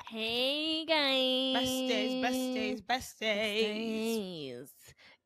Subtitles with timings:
[0.09, 1.53] Hey guys.
[1.53, 4.69] Best days, best days, best days.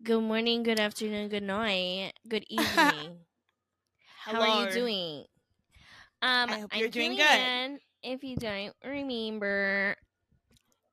[0.04, 3.20] Good morning, good afternoon, good night, good evening.
[4.25, 5.25] How are you doing?
[6.21, 7.80] Um, I hope I'm you're doing Julianne.
[8.04, 9.95] If you don't remember,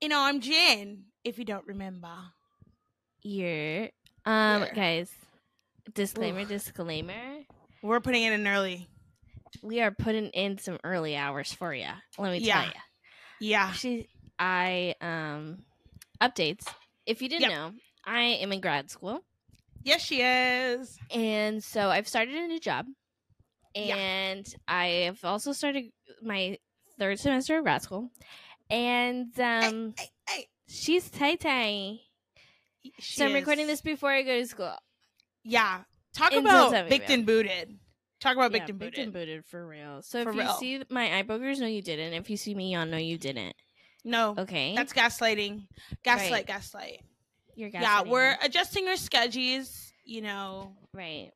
[0.00, 2.32] You know, I'm Jen, if you don't remember.
[3.23, 3.91] you're
[4.27, 4.74] um Yeah.
[4.74, 5.10] guys.
[5.95, 6.49] Disclaimer, Oof.
[6.49, 7.41] disclaimer.
[7.83, 8.89] We're putting it in early.
[9.62, 11.89] We are putting in some early hours for you.
[12.19, 12.55] Let me Yeah.
[12.61, 12.80] tell you.
[13.41, 13.73] Yeah.
[13.73, 14.09] She,
[14.39, 15.63] I um,
[16.21, 16.66] updates.
[17.07, 17.51] If you didn't Yep.
[17.51, 17.73] know,
[18.05, 19.21] I am in grad school,
[19.83, 20.99] Yes, she is.
[21.11, 22.87] and so I've started a new job,
[23.75, 23.97] Yeah.
[23.97, 25.87] and I have also started
[26.23, 26.59] my
[26.99, 28.11] third semester of grad school,
[28.69, 30.47] and um, Hey, hey.
[30.69, 32.02] she's Tay Tay.
[32.99, 34.75] She So I'm recording this before I go to school.
[35.45, 35.80] Yeah.
[36.15, 37.15] Talk about Bicked yeah.
[37.15, 37.79] and Booted.
[38.21, 38.99] Talk about Yeah, and bigged Booted.
[39.05, 40.02] and booted for real.
[40.02, 40.52] So For if you real.
[40.55, 42.13] see my eye boogers, no, you didn't.
[42.13, 43.55] If you see me yawn, no, you didn't.
[44.05, 45.66] No, Okay, that's gaslighting.
[46.05, 46.47] Gaslight, Right.
[46.47, 47.01] gaslight.
[47.55, 49.93] you're Yeah, we're adjusting our schedules.
[50.05, 51.30] You know, right.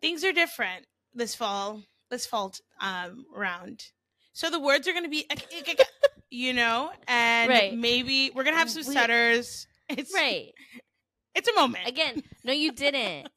[0.00, 1.82] things are different this fall.
[2.10, 3.82] This fall um round.
[4.32, 5.26] So the words are going to be,
[6.30, 7.74] you know, and Right.
[7.74, 9.66] maybe we're gonna have some We- stutters.
[9.88, 10.52] It's Right.
[11.36, 11.86] It's a moment.
[11.86, 13.28] Again, no, you didn't.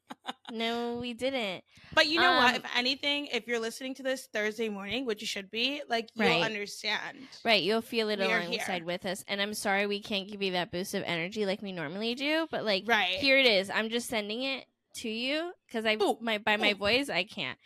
[0.50, 1.62] No, we didn't.
[1.94, 2.54] But you know what?
[2.56, 6.08] Um, If anything, if you're listening to this Thursday morning, which you should be, like
[6.14, 6.42] you'll Right.
[6.42, 7.18] understand.
[7.44, 9.24] Right, you'll feel it We alongside with us.
[9.28, 12.48] And I'm sorry we can't give you that boost of energy like we normally do,
[12.50, 13.18] but like Right.
[13.18, 13.70] here it is.
[13.70, 14.64] I'm just sending it
[14.96, 17.58] to you because I Ooh, my by my voice I can't.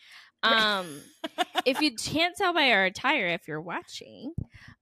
[0.42, 1.02] Um,
[1.64, 4.34] if you can't tell by our attire, if you're watching,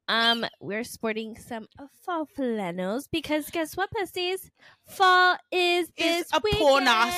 [0.08, 1.66] um, we're sporting some
[2.04, 4.50] fall flannels because guess what, pussies?
[4.86, 7.14] Fall is Is this upon us.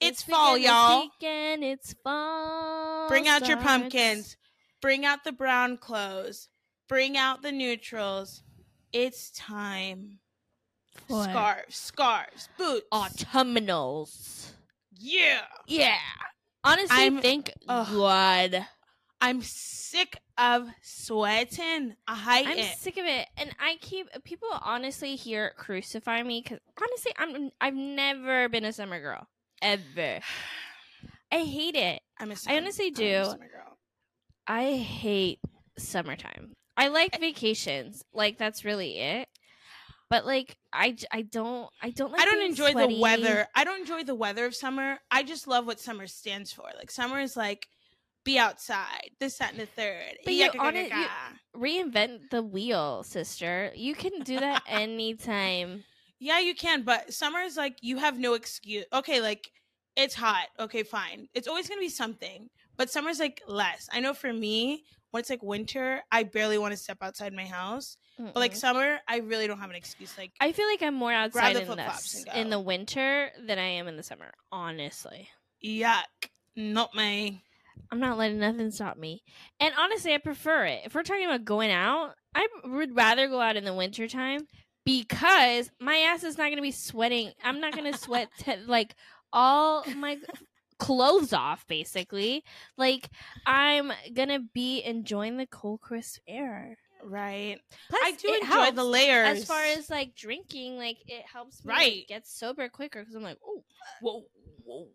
[0.00, 1.00] It's fall, weekend, y'all.
[1.20, 3.08] Weekend, it's fall.
[3.08, 4.36] Bring out your pumpkins.
[4.80, 6.48] Bring out the brown clothes.
[6.88, 8.42] Bring out the neutrals.
[8.92, 10.18] It's time.
[11.06, 12.86] For Scarves, scarves, boots.
[12.92, 14.52] autumnals.
[14.98, 15.42] yeah.
[15.66, 15.96] Yeah.
[16.64, 17.88] Honestly, I'm- thank ugh.
[17.92, 18.66] God.
[19.20, 21.94] I'm sick of sweating.
[22.08, 22.78] I hate I'm it.
[22.78, 27.74] sick of it, and I keep people honestly here crucify me because honestly, I'm I've
[27.74, 29.26] never been a summer girl
[29.60, 30.20] ever.
[31.32, 32.00] I hate it.
[32.18, 33.24] I'm a I honestly do.
[33.24, 33.78] summer girl.
[34.46, 35.38] I hate
[35.78, 36.52] summertime.
[36.76, 39.28] I like vacations, like that's really it.
[40.08, 42.96] But like, I, I don't I don't like I don't enjoy sweaty.
[42.96, 43.46] the weather.
[43.54, 44.98] I don't enjoy the weather of summer.
[45.10, 46.64] I just love what summer stands for.
[46.76, 47.68] Like summer is like
[48.24, 50.18] be outside, this, that, and the third.
[50.24, 51.06] But you on it- you-
[51.56, 53.72] Reinvent the wheel, sister.
[53.74, 55.84] You can do that anytime.
[56.18, 58.84] Yeah, you can, but summer is like you have no excuse.
[58.92, 59.50] Okay, like
[59.96, 60.46] it's hot.
[60.58, 61.28] Okay, fine.
[61.34, 62.48] It's always gonna be something.
[62.76, 63.88] But summer's like less.
[63.92, 67.46] I know for me, when it's like winter, I barely want to step outside my
[67.46, 67.96] house.
[68.18, 70.16] But like summer, I really don't have an excuse.
[70.18, 71.86] Like I feel like I'm more outside the in this
[72.36, 74.30] in the winter than I am in the summer.
[74.52, 75.28] Honestly,
[75.64, 76.04] yuck,
[76.54, 77.40] not my.
[77.90, 79.22] I'm not letting nothing stop me.
[79.58, 80.82] And honestly, I prefer it.
[80.84, 84.46] If we're talking about going out, I would rather go out in the winter time
[84.84, 87.32] because my ass is not going to be sweating.
[87.44, 88.94] I'm not going to sweat t- like
[89.32, 90.18] all my
[90.78, 92.44] clothes off basically.
[92.76, 93.08] Like
[93.46, 96.76] I'm going to be enjoying the cold crisp air.
[97.02, 97.56] Right.
[97.88, 99.38] Plus, I do enjoy helps the layers.
[99.38, 101.96] as far as like drinking, like it helps me Right.
[101.98, 103.64] like, get sober quicker because I'm like, oh,
[104.02, 104.24] whoa,
[104.64, 104.88] whoa.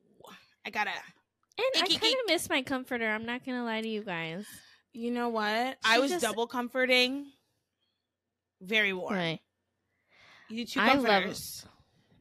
[0.65, 0.91] I gotta.
[1.57, 3.09] And I kind of miss my comforter.
[3.09, 4.45] I'm not gonna lie to you guys.
[4.93, 5.77] You know what?
[5.83, 7.31] I was just- double comforting.
[8.61, 9.13] Very warm.
[9.15, 9.39] Right.
[10.49, 11.65] You do two I love- comforters.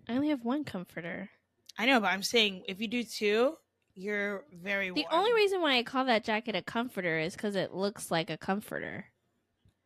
[0.09, 1.31] I only have one comforter.
[1.79, 3.57] I know, but I'm saying if you do two,
[3.95, 4.95] you're very warm.
[5.09, 8.31] The only reason why I call that jacket a comforter is because it looks like
[8.31, 9.07] a comforter.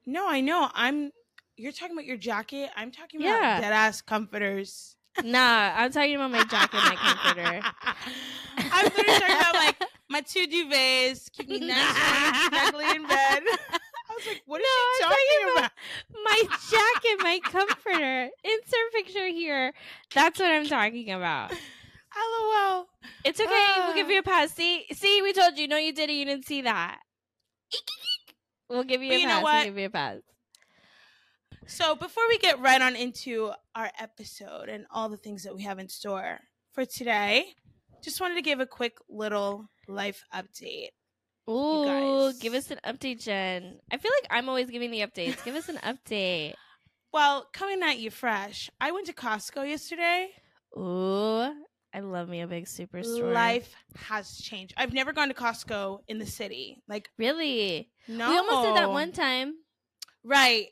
[0.06, 0.70] No, I know.
[0.75, 1.10] I'm.
[1.56, 2.71] You're talking about your jacket.
[2.77, 3.60] I'm talking about Yeah.
[3.60, 4.97] dead ass comforters.
[5.24, 7.60] Nah, I'm talking about my jacket, and my comforter.
[8.59, 13.42] I'm literally talking about like my two duvets, keep me nice, and snugly in bed.
[14.10, 14.66] I was like, what she
[15.04, 15.70] I'm talking talking about?
[16.24, 18.30] My jacket, my comforter.
[18.44, 19.72] Insert picture here.
[20.15, 21.53] That's what I'm talking about.
[22.16, 22.86] LOL.
[23.24, 23.50] It's okay.
[23.76, 24.10] we'll give Ah.
[24.10, 24.50] you a pass.
[24.53, 25.68] See, see, we told you.
[25.68, 26.14] No, you did it.
[26.14, 26.98] You didn't see that.
[28.68, 29.54] We'll give you But a you know what?
[29.54, 30.16] We'll give you a pass.
[31.68, 35.65] So before we get right on into our episode and all the things that we
[35.65, 36.38] have in store
[36.72, 37.44] for today,
[38.03, 40.88] just wanted to give a quick little life update.
[41.48, 43.80] Ooh, give us an update, Jen.
[43.92, 45.44] I feel like I'm always giving the updates.
[45.44, 46.54] give us an update.
[47.10, 50.28] Well, coming at you fresh, I went to Costco yesterday.
[50.76, 51.41] Ooh,
[51.94, 53.32] I love me a big superstore.
[53.32, 54.74] Life has changed.
[54.76, 56.82] I've never gone to Costco in the city.
[56.86, 57.91] Like Really?
[58.09, 59.54] no, We almost did that one time
[60.22, 60.66] Right,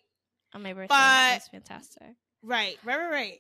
[0.56, 0.88] on my birthday.
[0.88, 2.02] But- It was fantastic.
[2.42, 3.38] right, right, right, right.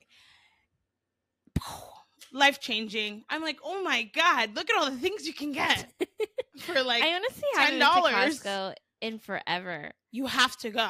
[2.32, 3.24] Life changing.
[3.30, 5.86] I'm like, oh my god, look at all the things you can get
[6.58, 7.02] for like.
[7.02, 8.42] I honestly haven't been to $10.
[8.42, 9.92] Costco in forever.
[10.10, 10.80] you have to go.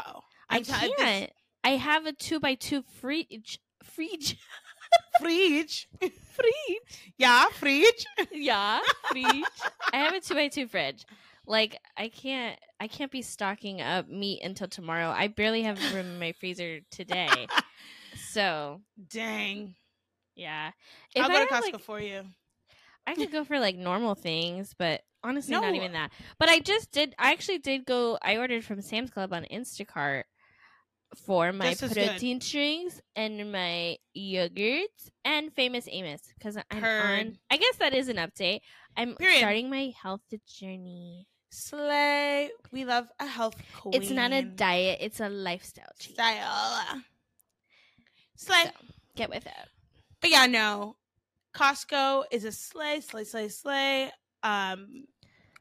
[0.48, 1.30] I I'm t- this- can't.
[1.62, 3.60] I have a two by two fridge.
[3.84, 4.36] Fridge.
[5.20, 5.88] Fridge.
[6.00, 7.12] Fridge.
[7.18, 8.06] Yeah, fridge.
[8.32, 8.80] yeah,
[9.10, 9.44] fridge.
[9.92, 11.04] I have a two by two fridge.
[11.46, 12.58] Like I can't.
[12.78, 15.08] I can't be stocking up meat until tomorrow.
[15.08, 17.46] I barely have room in my freezer today.
[18.18, 19.74] So Dang.
[20.34, 20.70] yeah,
[21.16, 22.22] I'll go I to Costco like, for you.
[23.06, 26.12] I could go for like normal things, but honestly, not even that.
[26.38, 27.14] But I just did.
[27.18, 28.18] I actually did go.
[28.22, 30.24] I ordered from Sam's Club on Instacart
[31.14, 31.94] for my is good.
[31.94, 37.26] protein drinks and my yogurts and Famous Amos because I'm Heard.
[37.26, 37.38] on.
[37.50, 38.60] I guess that is an update.
[38.96, 39.38] I'm Period.
[39.38, 41.26] starting my health journey.
[41.56, 42.50] Slay.
[42.70, 43.94] We love a health queen.
[43.94, 46.14] It's not a diet; it's a lifestyle change.
[46.14, 47.02] style.
[48.36, 48.64] Slay.
[48.64, 48.70] So,
[49.14, 49.68] get with it.
[50.20, 50.96] But yeah, no.
[51.54, 54.10] Costco is a slay, slay, slay, slay.
[54.42, 55.04] Um,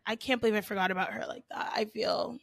[0.06, 1.72] I can't believe I forgot about her like that.
[1.74, 2.40] I feel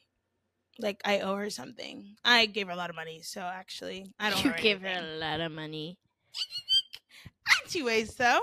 [0.79, 2.17] like I owe her something.
[2.25, 4.43] I gave her a lot of money, so actually, I don't.
[4.43, 5.11] You owe gave her anything.
[5.11, 5.99] a lot of money.
[7.75, 8.41] Anyways, though,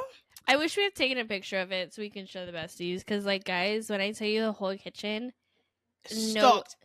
[0.49, 2.99] I wish we had taken a picture of it so we can show the besties.
[2.99, 5.31] Because, like, guys, when I tell you the whole kitchen,
[6.11, 6.41] No.
[6.41, 6.75] stocked,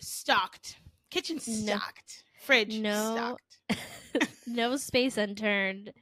[0.00, 0.76] stocked,
[1.10, 1.72] kitchen No.
[1.74, 3.36] stocked, fridge No.
[3.66, 4.28] stocked.
[4.46, 5.92] no space unturned.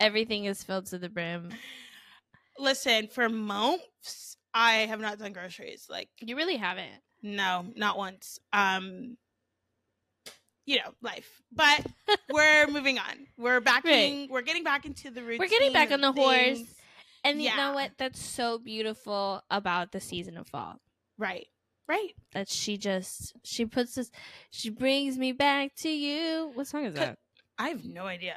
[0.00, 1.50] Everything is filled to the brim.
[2.58, 5.86] Listen, for months, I have not done groceries.
[5.90, 7.02] Like, You really haven't.
[7.22, 8.38] no, not once.
[8.54, 9.18] Um,
[10.66, 11.42] you know, life.
[11.52, 11.86] But
[12.32, 13.26] we're moving on.
[13.36, 14.28] We're backing.
[14.30, 15.38] We're getting back into the routine.
[15.38, 16.62] We're getting back on the horse.
[17.24, 17.92] And you know what?
[17.96, 20.80] That's so beautiful about the season of fall.
[21.18, 21.46] Right.
[21.88, 22.12] Right.
[22.32, 24.10] That she just she puts this
[24.50, 26.50] she brings me back to you.
[26.54, 27.18] What song is that?
[27.58, 28.36] I have no idea.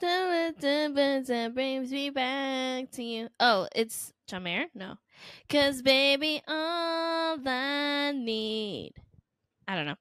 [0.00, 3.28] Brings me back to you.
[3.38, 4.66] Oh, it's Mayer?
[4.74, 4.96] No.
[5.48, 8.92] Cause baby, all I need.
[9.66, 9.96] I don't know.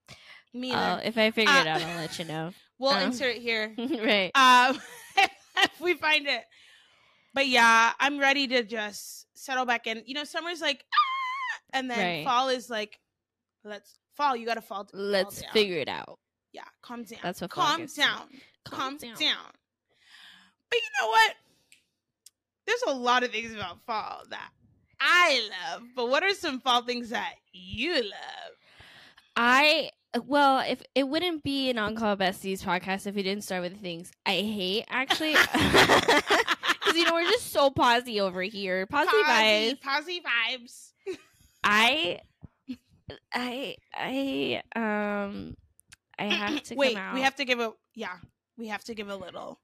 [0.54, 2.52] Me Oh, if I figure it Uh, out, I'll let you know.
[2.80, 3.74] we'll um, insert it here.
[3.78, 4.32] right.
[4.36, 4.80] Um,
[5.18, 6.44] if we find it.
[7.34, 10.02] But yeah, I'm ready to just settle back in.
[10.06, 11.60] You know, summer's like, ah!
[11.74, 12.24] and then Right.
[12.26, 13.00] fall is like,
[13.64, 14.36] let's fall.
[14.36, 14.88] You got to fall.
[14.94, 16.18] Let's figure it out.
[16.52, 17.20] Yeah, calm down.
[17.22, 18.18] That's what calm down.
[18.66, 19.14] Calm Calm down.
[19.16, 19.52] down.
[20.70, 21.36] But you know what?
[22.66, 24.50] There's a lot of things about fall that
[25.00, 25.84] I love.
[25.96, 28.56] But what are some fall things that you love?
[29.36, 29.92] I
[30.26, 33.74] well, if it wouldn't be an on call besties podcast if we didn't start with
[33.74, 39.10] the things I hate, actually, because you know we're just so posy over here, posy
[39.12, 39.82] vibes.
[39.82, 40.92] Posy vibes.
[41.64, 42.20] I,
[43.34, 45.56] I, I, um,
[46.18, 47.14] I have to Wait, come out.
[47.14, 48.16] we have to give a yeah.
[48.58, 49.60] We have to give a little.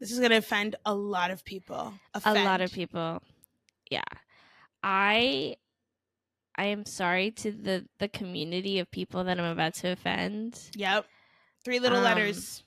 [0.00, 1.94] This is gonna offend a lot of people.
[2.24, 3.22] a lot of people.
[3.90, 4.02] Yeah,
[4.82, 5.56] I,
[6.56, 10.60] I am sorry to the the community of people that I'm about to offend.
[10.76, 11.06] Yep.
[11.64, 12.62] Three little Um, letters.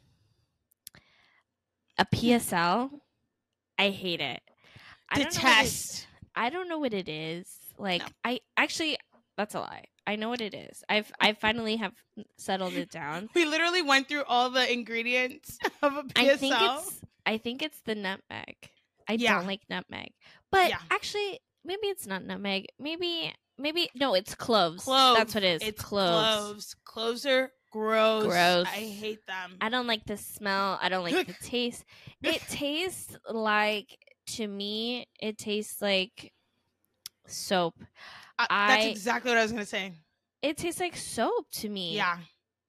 [1.98, 2.92] A PSL,
[3.80, 4.42] I hate it.
[5.10, 6.08] I don't Detest.
[6.36, 7.48] I don't know what it is.
[7.78, 8.08] Like No.
[8.24, 8.98] I actually
[9.38, 9.86] that's a lie.
[10.06, 10.84] I know what it is.
[10.90, 11.94] I've I finally have
[12.38, 13.30] settled it down.
[13.34, 16.32] We literally went through all the ingredients of a PSL.
[16.34, 18.56] I think it's I think it's the nutmeg.
[19.08, 19.36] I Yeah.
[19.38, 20.12] don't like nutmeg.
[20.52, 20.80] But Yeah.
[20.92, 22.68] actually maybe it's not nutmeg.
[22.80, 24.84] Maybe maybe no, it's cloves.
[24.84, 25.18] cloves.
[25.20, 25.68] That's what it is.
[25.68, 26.76] It's cloves.
[26.76, 26.76] cloves.
[26.86, 28.24] Cloves are gross.
[28.26, 28.66] Gross.
[28.68, 29.58] I hate them.
[29.62, 30.80] I don't like the smell.
[30.82, 31.84] I don't like the taste.
[32.24, 33.98] It tastes like
[34.28, 36.34] to me it tastes like
[37.28, 37.76] soap.
[38.40, 39.94] Uh, that's I- exactly what I was gonna say.
[40.42, 41.96] It tastes like soap to me.
[41.96, 42.18] Yeah.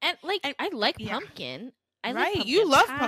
[0.02, 1.12] And like And- I like yeah.
[1.18, 1.72] pumpkin.
[2.04, 2.36] I right.
[2.36, 2.98] like you love pie.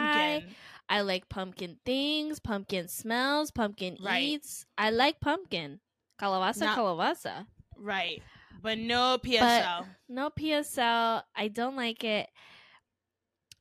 [0.41, 0.55] pumpkin.
[0.89, 4.23] I like pumpkin things, pumpkin smells, pumpkin Right.
[4.25, 4.67] eats.
[4.77, 5.81] I like pumpkin.
[6.21, 7.47] Calabaza, Not- calabaza.
[7.81, 8.23] Right.
[8.63, 9.87] But no PSL.
[10.09, 11.23] No PSL.
[11.35, 12.29] I don't like it.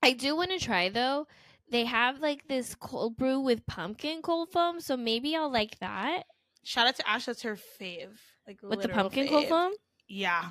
[0.03, 1.27] I do want to try though.
[1.71, 6.23] They have like this cold brew with pumpkin cold foam, so maybe I'll like that
[6.63, 7.25] Shout out to Ash.
[7.25, 8.17] That's her fave.
[8.47, 9.71] Like with the pumpkin cold foam.
[10.07, 10.49] Yeah.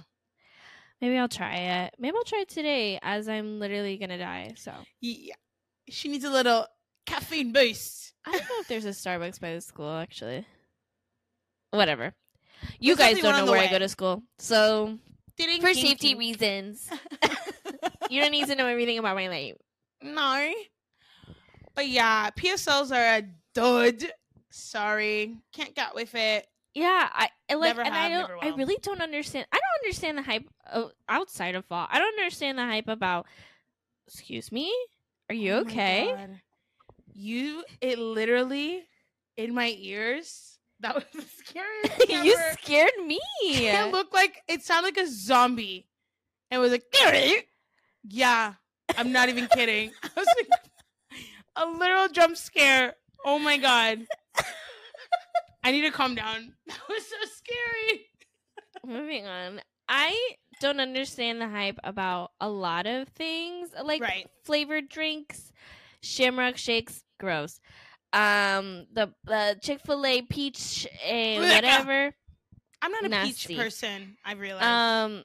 [1.01, 1.95] Maybe I'll try it.
[1.99, 4.53] Maybe I'll try it today as I'm literally gonna die.
[4.57, 5.35] So Yeah.
[5.89, 6.67] She needs a little
[7.07, 8.15] caffeine boost.
[8.27, 10.47] I don't know if there's a Starbucks by the school actually.
[11.71, 12.15] Whatever.
[12.81, 14.99] You There's guys don't know where I go to school, so
[15.37, 16.19] Ding, for ding, safety ding.
[16.19, 16.89] reasons,
[18.11, 19.55] you don't need to know everything about my life.
[20.03, 20.53] no.
[21.75, 23.23] But yeah, PSLs are a
[23.55, 24.11] dud.
[24.51, 26.47] Sorry, can't get with it.
[26.75, 28.31] Yeah, I like, Never and I don't.
[28.43, 29.47] I really don't understand.
[29.53, 31.87] I don't understand the hype of, outside of fall.
[31.91, 33.27] I don't understand the hype about.
[34.09, 34.73] Excuse me,
[35.29, 36.15] are you Oh okay?
[37.13, 38.85] You it literally
[39.37, 40.58] in my ears.
[40.81, 42.09] That was the scariest.
[42.25, 42.57] you ever.
[42.63, 43.21] scared me.
[43.43, 45.89] It looked like it sounded like a zombie.
[46.51, 46.85] It was like,
[48.05, 48.55] yeah,
[48.97, 49.91] I'm not even kidding.
[50.03, 50.49] I was like,
[51.57, 52.95] a literal jump scare.
[53.25, 54.07] Oh my god.
[55.65, 56.55] I need to calm down.
[56.69, 58.07] That was so scary.
[58.87, 59.61] Moving on.
[59.89, 60.17] I
[60.61, 64.29] don't understand the hype about a lot of things, like Right.
[64.45, 65.51] flavored drinks,
[66.03, 67.61] shamrock shakes, gross.
[68.13, 71.41] Um, the the Chick Fil A peach, Blech.
[71.55, 72.15] whatever.
[72.81, 73.49] I'm not a Nasty.
[73.49, 74.17] peach person.
[74.25, 75.25] I realize Um,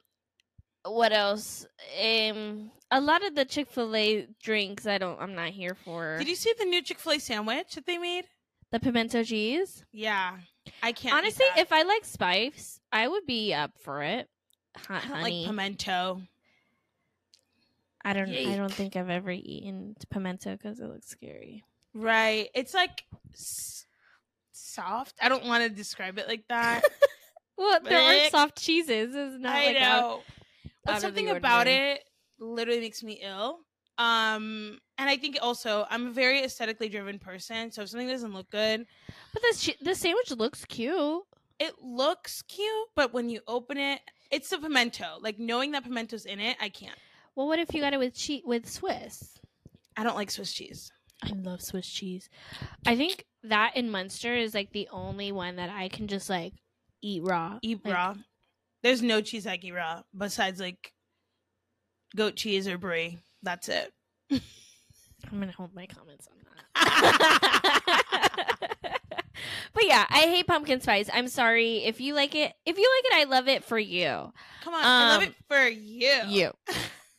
[0.84, 1.66] what else?
[2.02, 5.20] Um, a lot of the Chick Fil A drinks, I don't.
[5.20, 6.18] I'm not here for.
[6.18, 8.26] Did you see the new Chick Fil A sandwich that they made?
[8.72, 9.84] the pimento cheese?
[9.92, 10.36] Yeah,
[10.82, 11.14] I can't.
[11.14, 14.28] Honestly, if I like spice, I would be up for it.
[14.88, 15.22] Hot honey.
[15.44, 16.20] like pimento.
[18.04, 18.28] I don't.
[18.28, 21.64] I don't think I've ever eaten pimento because it looks scary.
[21.94, 22.48] Right.
[22.54, 23.86] It's like s-
[24.52, 25.14] soft.
[25.22, 26.82] I don't want to describe it like that.
[27.56, 29.14] Well, there are soft cheeses.
[29.14, 29.80] It's not I like know.
[29.82, 30.20] out
[30.84, 32.02] But something about it
[32.40, 33.60] literally makes me ill.
[33.96, 37.70] Um, and I think also I'm a very aesthetically driven person.
[37.70, 38.84] So if something doesn't look good,
[39.32, 41.22] but the the sandwich looks cute.
[41.60, 44.00] it looks cute, but when you open it,
[44.32, 45.18] it's a pimento.
[45.20, 46.98] Like knowing that pimento's in it, I can't.
[47.36, 49.38] Well, what if you got it with che- with Swiss?
[49.96, 50.90] I don't like Swiss cheese.
[51.24, 52.28] I love Swiss cheese.
[52.86, 56.52] I think that in Munster is like the only one that I can just like
[57.02, 57.58] eat raw.
[57.62, 58.14] Eat Like, raw.
[58.82, 60.92] There's no cheese I can eat raw besides like
[62.14, 63.18] goat cheese or brie.
[63.42, 63.92] That's it.
[64.30, 64.40] I'm
[65.40, 66.50] gonna hold my comments on that.
[69.72, 71.08] but yeah, I hate pumpkin spice.
[71.12, 72.52] I'm sorry if you like it.
[72.66, 74.32] If you like it, I love it for you.
[74.62, 76.20] Come on, I love Um, it for you.
[76.28, 76.50] You.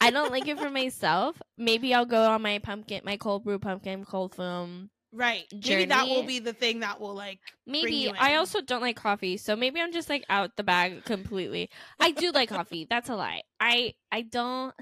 [0.01, 1.41] I don't like it for myself.
[1.57, 4.89] Maybe I'll go on my pumpkin, my cold brew pumpkin cold foam.
[5.11, 5.45] Right.
[5.53, 9.37] Maybe that will be the thing that will like Maybe I also don't like coffee,
[9.37, 11.69] so maybe I'm just like out the bag completely.
[11.99, 12.85] I do like coffee.
[12.89, 13.43] That's a lie.
[13.59, 14.73] I I don't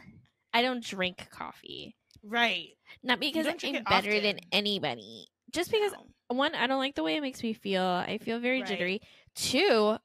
[0.53, 1.96] I don't drink coffee.
[2.24, 2.70] right.
[3.03, 5.27] Not because I'm better than anybody.
[5.51, 6.36] Just because No.
[6.36, 7.84] one, I don't like the way it makes me feel.
[7.84, 8.67] I feel very Right.
[8.67, 9.01] jittery.
[9.36, 9.98] Two,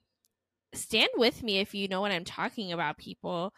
[0.74, 3.54] stand with me if you know what I'm talking about, people.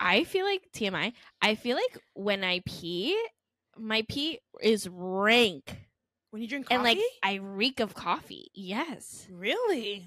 [0.00, 1.12] I feel like TMI.
[1.42, 3.22] I feel like when I pee,
[3.78, 5.76] my pee is rank,
[6.30, 8.50] when you drink coffee, and like I reek of coffee.
[8.54, 10.06] Yes, really,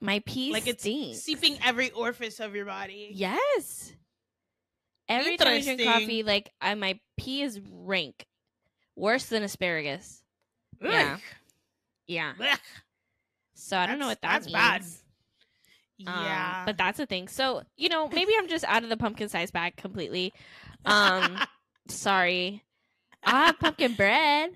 [0.00, 1.18] my pee like it's stinks.
[1.18, 3.10] seeping every orifice of your body.
[3.12, 3.92] Yes.
[5.10, 8.26] Every time I drink coffee, like I, my pee is rank,
[8.96, 10.22] worse than asparagus.
[10.82, 10.90] Ugh.
[10.90, 11.18] Yeah.
[12.38, 12.56] Yeah.
[13.54, 14.54] So I don't know what that that's means.
[14.54, 14.84] bad.
[16.06, 17.28] Um, Yeah, but that's the thing.
[17.28, 20.32] So you know, maybe I'm just out of the pumpkin size bag completely.
[20.84, 21.38] Um,
[21.88, 22.64] sorry.
[23.24, 24.50] I have pumpkin bread.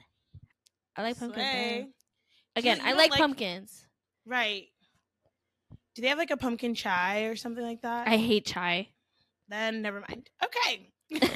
[0.97, 1.81] I like pumpkin Slay.
[1.83, 1.89] bread.
[2.57, 3.87] Again, you I like, like- pumpkins.
[4.27, 4.67] right.
[5.95, 8.09] Do they have like a pumpkin chai or something like that?
[8.09, 8.89] I hate chai.
[9.49, 10.31] then never mind.
[10.43, 10.89] Okay.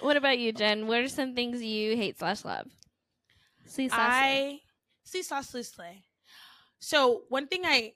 [0.00, 0.86] what about you, Jen?
[0.86, 2.66] What are some things you hate slash love?
[3.66, 4.60] See, I
[5.04, 6.04] see sauce slay.
[6.80, 7.92] So one thing I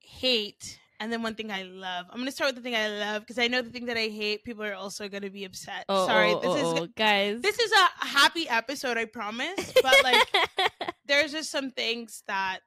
[0.00, 2.06] hate, and then one thing I love.
[2.10, 4.08] I'm gonna start with the thing I love because I know the thing that I
[4.08, 4.44] hate.
[4.44, 5.84] People are also gonna be upset.
[5.88, 7.42] oh, Sorry, oh, this oh, is oh, guys.
[7.42, 8.96] this is a happy episode.
[8.96, 9.72] I promise.
[9.82, 10.34] But like,
[11.06, 12.60] there's just some things that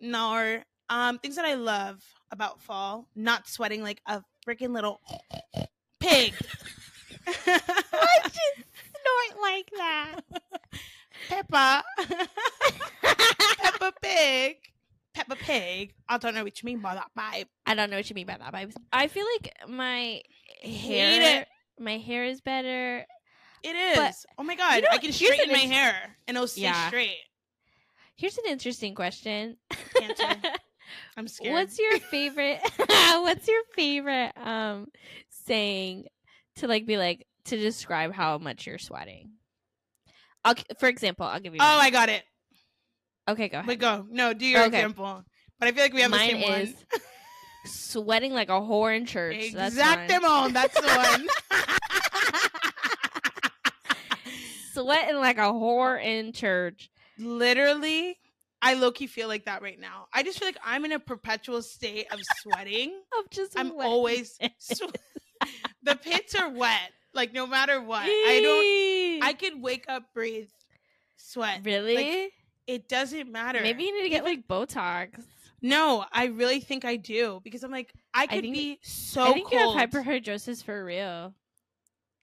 [0.00, 3.08] no, um, things that I love about fall.
[3.16, 5.00] Not sweating like a freaking little
[5.98, 6.34] pig.
[7.24, 8.64] Why'd you
[9.02, 10.20] snort like that?
[11.28, 11.84] Peppa.
[13.02, 14.56] Peppa Pig.
[15.14, 15.94] Peppa Pig.
[16.08, 17.46] I don't know what you mean by that, babe.
[17.66, 18.74] I don't know what you mean by that, vibes.
[18.92, 20.22] I feel like my
[20.62, 21.46] hair,
[21.78, 23.04] my hair is better.
[23.62, 23.96] It is.
[23.96, 24.82] But, oh my god.
[24.82, 26.88] know, I can straighten my int- hair and it'll stay Yeah.
[26.88, 27.18] straight.
[28.16, 29.56] Here's an interesting question.
[31.16, 31.54] I'm scared.
[31.54, 32.60] What's your favorite?
[32.78, 34.88] what's your favorite um
[35.46, 36.06] saying
[36.56, 39.30] to like be like to describe how much you're sweating?
[40.44, 41.60] I'll, for example, I'll give you.
[41.60, 41.86] Oh, mine.
[41.86, 42.22] I got it.
[43.28, 43.66] okay, go ahead.
[43.66, 44.06] But go.
[44.10, 44.78] No, do your Okay.
[44.78, 45.24] example.
[45.58, 46.74] But I feel like we have Mine the same is
[47.66, 49.36] sweating like a whore in church.
[49.36, 49.52] one.
[49.52, 49.74] That's.
[49.76, 51.26] That's the one.
[54.72, 56.90] Sweating like a whore in church.
[57.18, 58.16] Literally,
[58.62, 60.06] I low key feel like that right now.
[60.14, 62.92] I just feel like I'm in a perpetual state of sweating.
[63.18, 63.86] Of just I'm wet.
[63.86, 64.88] always swe-
[65.82, 66.92] the pits are wet.
[67.14, 69.28] Like no matter what, I don't.
[69.28, 70.48] I could wake up, breathe,
[71.16, 71.60] sweat.
[71.64, 71.94] really.
[71.96, 72.32] Like,
[72.66, 73.60] it doesn't matter.
[73.60, 75.22] Maybe you need to get like Botox.
[75.62, 79.32] No, I really think I do because I'm like I could think- be so I
[79.32, 79.74] think cold.
[79.74, 81.34] you have hyperhidrosis for real.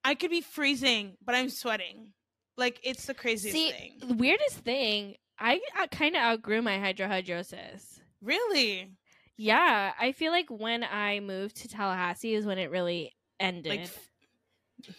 [0.04, 2.14] I could be freezing, but I'm sweating.
[2.56, 3.94] Like it's the craziest See, thing.
[4.00, 8.00] the weirdest thing, I, I kind of outgrew my hydrohidrosis.
[8.22, 8.90] Really?
[9.36, 13.82] Yeah, I feel like when I moved to Tallahassee is when it really ended.
[13.82, 13.90] Like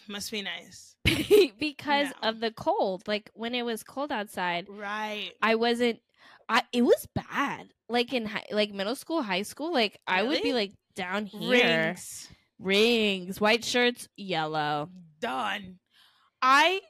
[0.07, 0.95] must be nice.
[1.59, 2.29] because No.
[2.29, 3.07] of the cold.
[3.07, 5.31] Like when it was cold outside, Right.
[5.41, 5.99] I wasn't.
[6.47, 7.69] I it was bad.
[7.87, 11.87] Like in high, like middle school, high school, like I would be like down here,
[11.95, 12.27] Rings.
[12.59, 14.89] rings, white shirts, yellow.
[15.19, 15.79] Done.
[16.41, 16.81] I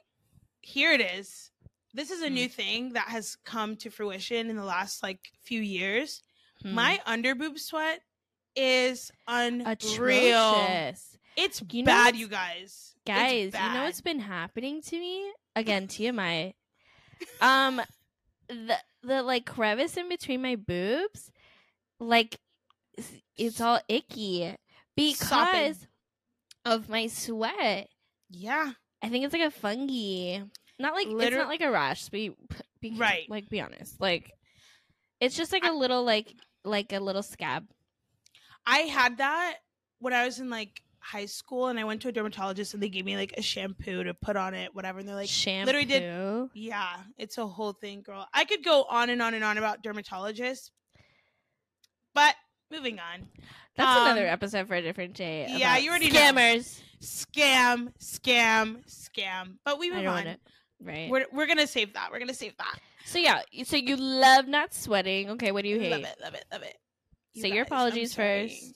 [0.60, 1.50] here it is.
[1.94, 2.34] This is a Hmm.
[2.34, 6.22] new thing that has come to fruition in the last like few years.
[6.62, 6.74] Hmm.
[6.74, 8.00] My underboob sweat
[8.56, 9.66] is unreal.
[10.54, 11.09] atrocious.
[11.40, 12.94] It's You know bad, you guys.
[13.06, 15.32] Guys, you know what's been happening to me?
[15.56, 16.54] Again, TMI.
[17.40, 17.80] Um
[18.48, 21.30] the the like crevice in between my boobs,
[21.98, 22.38] like
[23.36, 24.54] it's all icky
[24.96, 25.76] because Sopping.
[26.64, 27.88] of my sweat.
[28.28, 28.72] Yeah.
[29.02, 30.40] I think it's like a fungi.
[30.78, 32.08] Not like it's not like a rash.
[32.10, 32.32] Be,
[32.80, 33.24] be Right.
[33.28, 34.00] Like be honest.
[34.00, 34.32] Like
[35.20, 37.66] it's just like a little like like a little scab.
[38.66, 39.56] I had that
[40.00, 42.88] when I was in like high school and I went to a dermatologist and they
[42.88, 44.98] gave me like a shampoo to put on it, whatever.
[45.00, 45.66] And they're like, Shampoo.
[45.66, 48.26] literally did- yeah, it's a whole thing, girl.
[48.34, 50.70] I could go on and on and on about dermatologists.
[52.14, 52.34] But
[52.70, 53.28] moving on.
[53.76, 55.46] That's Um, another episode for a different day.
[55.48, 56.20] yeah, you already know.
[56.20, 56.80] scammers.
[57.00, 59.54] Scam, scam, scam.
[59.64, 60.36] But we move on.
[60.82, 61.10] Right.
[61.10, 62.10] We're, we're gonna save that.
[62.10, 62.78] We're gonna save that.
[63.06, 65.30] so yeah, so you love not sweating.
[65.30, 65.90] Okay, what do you hate?
[65.92, 66.76] Love it, love it, love it.
[67.34, 68.74] You Say your guys, I'm apologies first.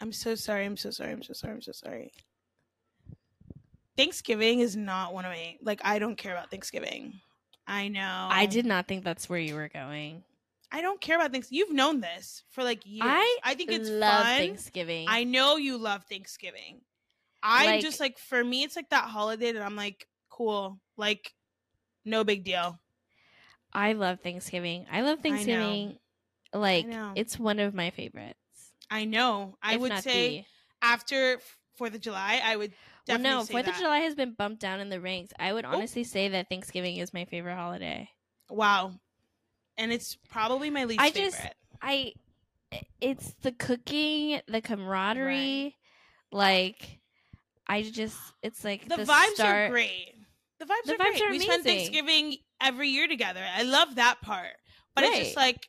[0.00, 0.64] I'm so sorry.
[0.64, 1.12] I'm so sorry.
[1.12, 1.54] I'm so sorry.
[1.54, 2.12] I'm so sorry.
[3.96, 5.80] Thanksgiving is not one of my like.
[5.84, 7.20] I don't care about Thanksgiving.
[7.66, 8.28] I know.
[8.30, 10.24] I did not think that's where you were going.
[10.70, 11.48] I don't care about things.
[11.50, 13.02] You've known this for like years.
[13.06, 14.38] I I think it's love fun.
[14.38, 15.06] Thanksgiving.
[15.08, 16.80] I know you love Thanksgiving.
[17.42, 21.32] I'm Like- just like for me, it's like that holiday that I'm like cool, like
[22.04, 22.80] no big deal.
[23.72, 24.86] I love Thanksgiving.
[24.90, 25.20] I love.
[25.20, 25.98] Thanksgiving.
[26.52, 27.12] Like know.
[27.14, 28.38] it's one of my favorites.
[28.90, 29.56] I know.
[29.62, 30.44] I would say the-
[30.86, 31.40] after
[31.76, 32.72] Fourth of July, I would
[33.06, 33.74] definitely Well, no, Fourth of.
[33.76, 35.32] July has been bumped down in the ranks.
[35.38, 35.70] I would Oh.
[35.70, 38.10] honestly say that Thanksgiving is my favorite holiday.
[38.50, 38.92] Wow,
[39.76, 41.56] and it's probably my least I just- favorite.
[41.82, 42.12] I,
[43.00, 45.76] it's the cooking, the camaraderie,
[46.32, 47.00] like,
[47.66, 49.56] I just, it's like the, the, vibes start.
[49.56, 50.14] are great.
[50.58, 51.22] The vibes The are vibes great.
[51.22, 51.64] are we spend.
[51.64, 53.44] Thanksgiving every year together.
[53.56, 54.52] I love that part.
[54.94, 55.68] But it's just like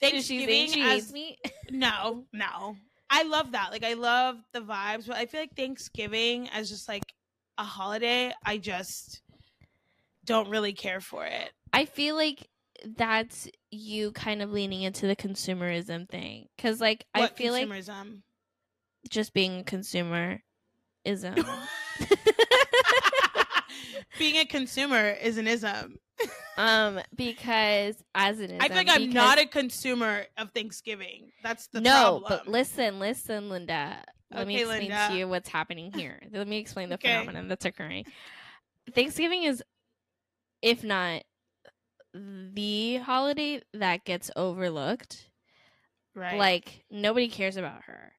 [0.00, 1.38] Thanksgiving think she as me?
[1.70, 2.76] no, no.
[3.10, 3.70] I love that.
[3.72, 7.02] Like I love the vibes, but I feel like Thanksgiving as just like
[7.58, 9.22] a holiday, I just
[10.24, 11.50] don't really care for it.
[11.72, 12.48] I feel like
[12.96, 17.68] that's you kind of leaning into the consumerism thing, because like I What feel like
[17.68, 18.22] consumerism?
[19.08, 20.40] just being a consumer
[21.06, 21.44] consumerism.
[24.18, 25.96] Being a consumer is an ism.
[26.56, 31.30] Um, because as an I think I'm not a consumer of Thanksgiving.
[31.42, 32.24] That's the no, problem.
[32.28, 34.02] but listen, listen, Linda.
[34.32, 35.08] Let me explain Linda.
[35.08, 36.20] to you what's happening here.
[36.32, 37.08] Let me explain the Okay.
[37.08, 38.04] phenomenon that's occurring.
[38.94, 39.62] Thanksgiving is,
[40.62, 41.22] if not
[42.14, 45.28] the holiday that gets overlooked,
[46.14, 46.38] right.
[46.38, 48.12] like nobody cares about her,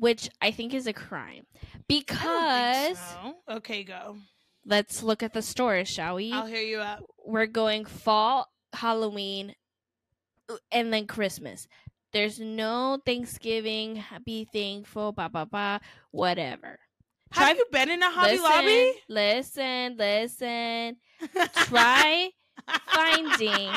[0.00, 1.46] which I think is a crime.
[1.88, 3.34] Because so.
[3.56, 4.16] okay, go.
[4.64, 6.32] Let's look at the stores, shall we?
[6.32, 7.04] I'll hear you out.
[7.24, 9.54] we're going fall, Halloween,
[10.70, 11.66] and then Christmas.
[12.12, 15.78] There's no Thanksgiving, be thankful, blah blah blah,
[16.10, 16.78] whatever.
[17.32, 18.92] Have Try- you been in a Hobby listen, Lobby?
[19.08, 20.96] Listen, listen.
[21.66, 22.30] Try
[22.86, 23.70] finding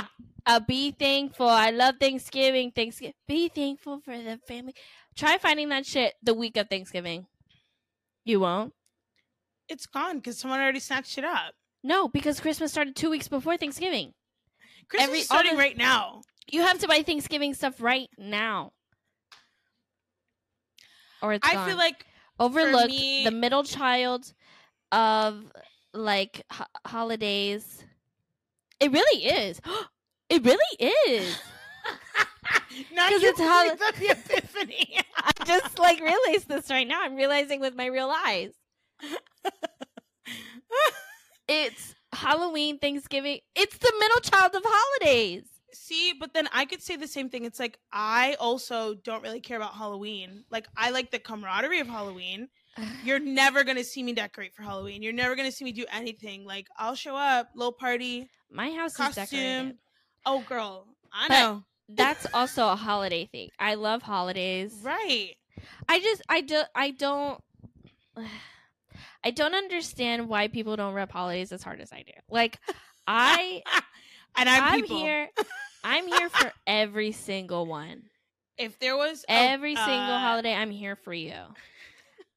[0.46, 1.48] a be thankful.
[1.48, 2.72] I love Thanksgiving.
[2.72, 3.16] Thanksgiving.
[3.28, 4.74] Be thankful for the family.
[5.16, 7.26] Try finding that shit the week of Thanksgiving.
[8.24, 8.74] You won't.
[9.70, 11.54] It's gone because someone already snatched it up.
[11.84, 14.14] No, because Christmas started two weeks before Thanksgiving.
[14.90, 16.22] Christmas Every- is starting the- right now.
[16.50, 18.72] You have to buy Thanksgiving stuff right now.
[21.22, 21.68] Or it's I gone.
[21.68, 22.06] feel like
[22.40, 24.34] overlooked me- the middle child
[24.92, 25.52] of
[25.94, 27.84] like ho- holidays.
[28.80, 29.60] It really is.
[30.30, 31.40] it really is.
[32.94, 34.98] now 'Cause you it's hol- the epiphany.
[35.18, 37.02] I just like realized this right now.
[37.02, 38.54] I'm realizing with my real eyes.
[41.50, 43.40] It's Halloween, Thanksgiving.
[43.56, 45.44] It's the middle child of holidays.
[45.74, 47.46] See, but then I could say the same thing.
[47.46, 50.44] It's like I also don't really care about Halloween.
[50.52, 52.50] Like I like the camaraderie of Halloween.
[53.06, 55.02] You're never gonna see me decorate for Halloween.
[55.02, 56.44] You're never gonna see me do anything.
[56.44, 59.78] Like I'll show up, little party, My house is decorated.
[60.26, 63.50] Oh, girl, I But- know, That's also a holiday thing.
[63.58, 64.74] I love holidays.
[64.84, 65.36] right?
[65.88, 67.42] I just I do I don't
[69.24, 72.14] I don't understand why people don't rep holidays as hard as I do.
[72.30, 72.60] Like
[73.08, 73.62] I
[74.38, 75.30] and I'm, I'm here
[75.84, 78.04] I'm here for every single one.
[78.58, 81.36] If there was a- Every single uh, holiday I'm here for you.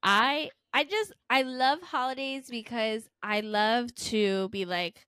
[0.02, 5.06] I I just I love holidays because I love to be like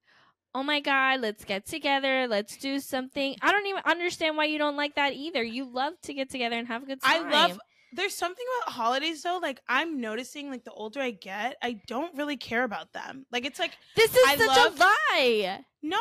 [0.55, 2.29] Oh my god, let's get together.
[2.29, 3.37] Let's do something.
[3.41, 5.43] I don't even understand why you don't like that either.
[5.43, 7.27] You love to get together and have a good time.
[7.27, 7.59] I love.
[7.95, 9.39] There's something about holidays though.
[9.43, 13.27] Like I'm noticing, like the older I get, I don't really care about them.
[13.31, 15.65] Like it's like This is I such love- a lie.
[15.83, 15.99] no,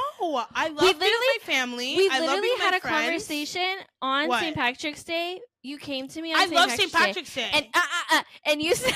[0.55, 1.95] I love literally- my family.
[1.97, 3.05] We literally had a friends.
[3.05, 4.39] conversation on What?
[4.39, 4.55] St.
[4.55, 5.39] Patrick's Day.
[5.63, 6.55] You came to me on I St.
[6.55, 7.05] love Patrick's St.
[7.05, 7.49] Patrick's Day.
[7.53, 8.93] and uh, uh, uh, and you said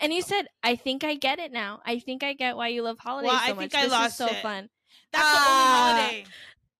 [0.00, 1.80] and you said I think I get it now.
[1.84, 3.58] I think I get why you love holidays Well, so I much.
[3.58, 4.42] think I this lost is so it.
[4.42, 4.68] fun.
[5.12, 5.34] That's Ah.
[5.34, 6.24] the only holiday.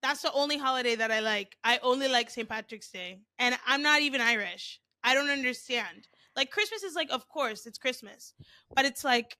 [0.02, 1.56] That's the only holiday that I like.
[1.64, 2.48] I only like St.
[2.48, 4.80] Patrick's Day, and I'm not even Irish.
[5.06, 6.08] I don't understand.
[6.34, 8.34] Like Christmas is like, of course, it's Christmas,
[8.74, 9.38] but it's like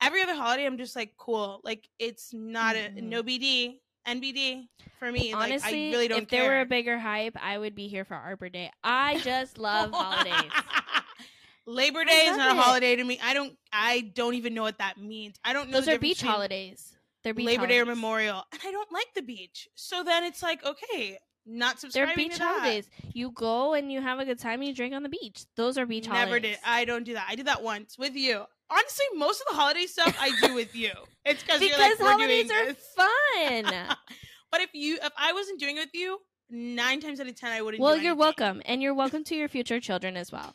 [0.00, 0.64] every other holiday.
[0.66, 1.60] I'm just like, cool.
[1.64, 3.02] Like it's not a Mhm.
[3.02, 4.68] no BD, NBD
[5.00, 5.34] for me.
[5.34, 6.40] like Honestly, I really don't care.
[6.40, 8.70] if there were a bigger hype, I would be here for Arbor Day.
[8.84, 10.52] I just love holidays.
[11.66, 13.18] Labor Day is not a holiday to me.
[13.20, 13.56] I don't.
[13.72, 15.36] I don't even know what that means.
[15.44, 15.80] I don't know.
[15.80, 16.94] Those are beach holidays.
[17.24, 17.84] They're beach Labor Day or.
[17.86, 19.68] Memorial, and I don't like the beach.
[19.74, 22.90] So then it's like, okay, not subscribing They're beach holidays.
[23.12, 25.44] You go and you have a good time and you drink on the beach.
[25.54, 26.42] Those are beach Never holidays.
[26.42, 26.58] Never did.
[26.64, 27.26] I don't do that.
[27.28, 28.44] I did that once with you.
[28.68, 30.90] Honestly, most of the holiday stuff I do with you.
[31.24, 32.94] It's because you're like, we're holidays doing are this.
[32.96, 33.96] fun.
[34.50, 36.18] but if you, if I wasn't doing it with you,
[36.50, 37.80] nine times out of ten, I wouldn't.
[37.80, 40.54] well, you're welcome, and you're welcome to your future children as well.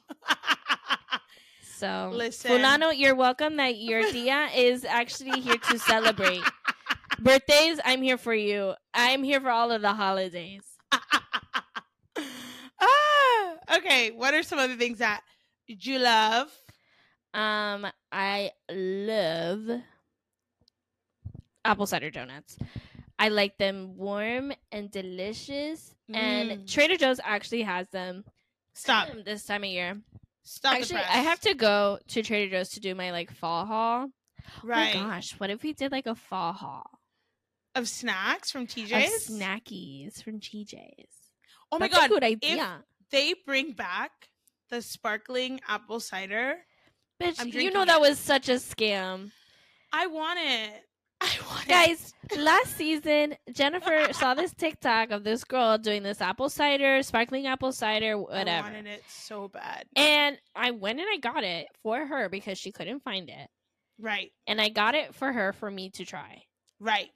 [1.76, 2.52] So, Listen.
[2.52, 3.58] Fulano, you're welcome.
[3.58, 6.44] That your dia is actually here to celebrate
[7.20, 7.80] birthdays.
[7.84, 8.74] I'm here for you.
[8.94, 10.64] I'm here for all of the holidays.
[12.82, 14.12] ah, okay.
[14.12, 15.22] What are some other things that
[15.68, 16.52] you love?
[17.34, 19.82] Um, I love
[21.64, 22.58] apple cider donuts.
[23.20, 25.94] I like them warm and delicious.
[26.14, 26.68] And Mm.
[26.72, 28.26] Trader Joe's actually has them
[28.74, 29.08] Stop.
[29.26, 30.02] this time of year.
[30.44, 30.76] Stop.
[30.76, 30.98] actually.
[30.98, 34.10] I have to go to Trader Joe's to do my like fall haul.
[34.64, 37.01] right Oh my gosh, what if we did like a fall haul
[37.76, 39.30] of snacks from of TJ's.
[39.30, 41.08] snackies from TJ's?
[41.72, 42.84] oh my That's god, good idea.
[43.12, 44.12] they bring back
[44.70, 46.56] the sparkling apple cider.
[47.22, 48.02] Bitch, you know that it.
[48.02, 49.32] was such a scam.
[49.94, 50.72] I want it.
[51.22, 51.70] I want it.
[51.70, 57.46] Guys, last season, Jennifer saw this TikTok of this girl doing this apple cider, sparkling
[57.48, 58.68] apple cider, whatever.
[58.70, 59.86] I wanted it so bad.
[59.96, 63.48] And I went and I got it for her because she couldn't find it.
[64.00, 66.42] Right, And I got it for her for me to try.
[66.80, 67.10] right.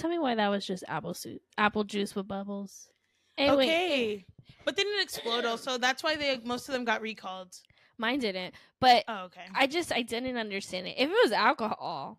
[0.00, 2.88] Tell me why that was just apple soup, apple juice with bubbles.
[3.36, 4.26] Hey, wait, okay,
[4.64, 5.44] but they didn't explode?
[5.44, 7.54] Also, that's why they most of them got recalled.
[7.98, 8.54] mine didn't.
[8.80, 9.42] But Oh, okay.
[9.54, 10.94] I just I didn't understand it.
[10.96, 12.18] If it was alcohol,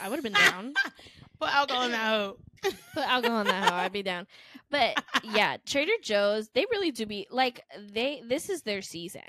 [0.00, 0.74] I would have been down.
[1.40, 2.36] Put alcohol in that hoe.
[2.62, 4.28] Put alcohol in that hoe, I'd be down.
[4.70, 8.22] But yeah, Trader Joe's, they really do be like they.
[8.24, 9.22] This is their season.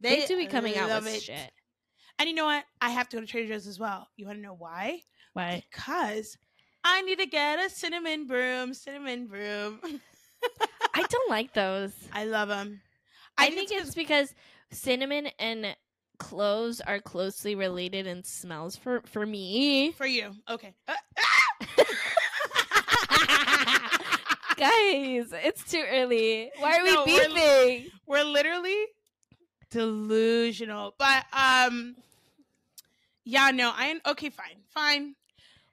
[0.00, 1.22] They, do be coming out with it.
[1.22, 1.52] shit.
[2.18, 2.64] And you know what?
[2.80, 4.08] I have to go to Trader Joe's as well.
[4.16, 5.02] You want to know why?
[5.34, 5.62] Why?
[5.70, 6.36] Because
[6.88, 8.72] I need to get a cinnamon broom.
[8.72, 9.80] Cinnamon broom.
[10.94, 11.92] I don't like those.
[12.12, 12.80] I love them.
[13.36, 14.32] I, think it's because
[14.70, 15.76] cinnamon and
[16.18, 19.90] cloves are closely related in smells for for me.
[19.92, 20.30] for you.
[20.48, 20.74] Okay.
[20.88, 20.94] Uh,
[24.56, 26.50] Guys, it's too early.
[26.58, 28.86] Why are we No, we're- We're literally
[29.70, 30.94] delusional.
[30.98, 31.96] But um
[33.24, 34.62] yeah, no, I am okay, fine.
[34.72, 35.16] Fine.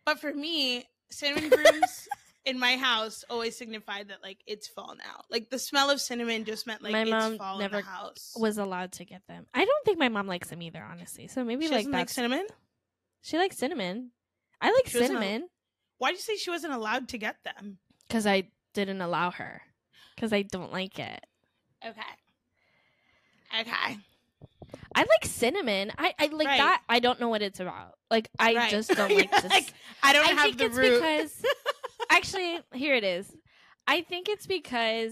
[0.05, 2.07] But for me, cinnamon brooms
[2.45, 5.23] in my house always signified that like it's fall now.
[5.29, 7.89] Like the smell of cinnamon just meant like My it's mom fall never in the
[7.89, 8.33] house.
[8.37, 9.45] Was allowed to get them.
[9.53, 11.27] I don't think my mom likes them either, honestly.
[11.27, 12.45] So maybe she like doesn't like cinnamon?
[13.21, 14.11] she likes cinnamon.
[14.61, 15.47] I like She cinnamon
[15.97, 17.77] Why'd you say she wasn't allowed to get them?
[18.07, 19.61] because I didn't allow her
[20.15, 21.25] because I don't like it.
[21.85, 22.01] Okay.
[23.61, 23.97] Okay.
[24.95, 25.91] I like cinnamon.
[25.97, 26.57] I, I like Right.
[26.57, 26.81] that.
[26.89, 27.93] I don't know what it's about.
[28.11, 28.71] Like I Right.
[28.71, 29.49] just don't like this.
[29.51, 30.93] like, I don't I have think the it's root.
[31.01, 31.45] because
[32.09, 33.31] actually here it is.
[33.87, 35.11] I think it's because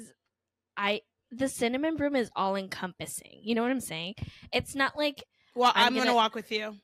[0.78, 3.40] I the cinnamon broom is all encompassing.
[3.44, 4.16] You know what I'm saying?
[4.54, 5.24] It's not like
[5.56, 6.76] well, I'm I'm, gonna, gonna- walk with you.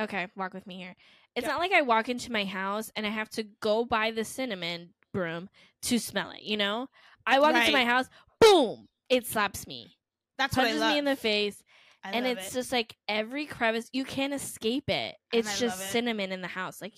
[0.00, 0.94] okay, walk with me here.
[1.36, 1.52] It's Yeah.
[1.52, 4.90] not like I walk into my house and I have to go buy the cinnamon
[5.12, 5.48] broom
[5.82, 6.42] to smell it.
[6.42, 6.88] You know,
[7.26, 8.06] I walk into my house,
[8.40, 9.96] boom, it slaps me,
[10.36, 10.92] That's what I punches love.
[10.92, 11.62] me in the face,
[12.04, 12.54] I and it's it.
[12.54, 15.16] just like every crevice you can't escape it.
[15.32, 15.92] It's just it.
[15.92, 16.94] cinnamon in the house, like.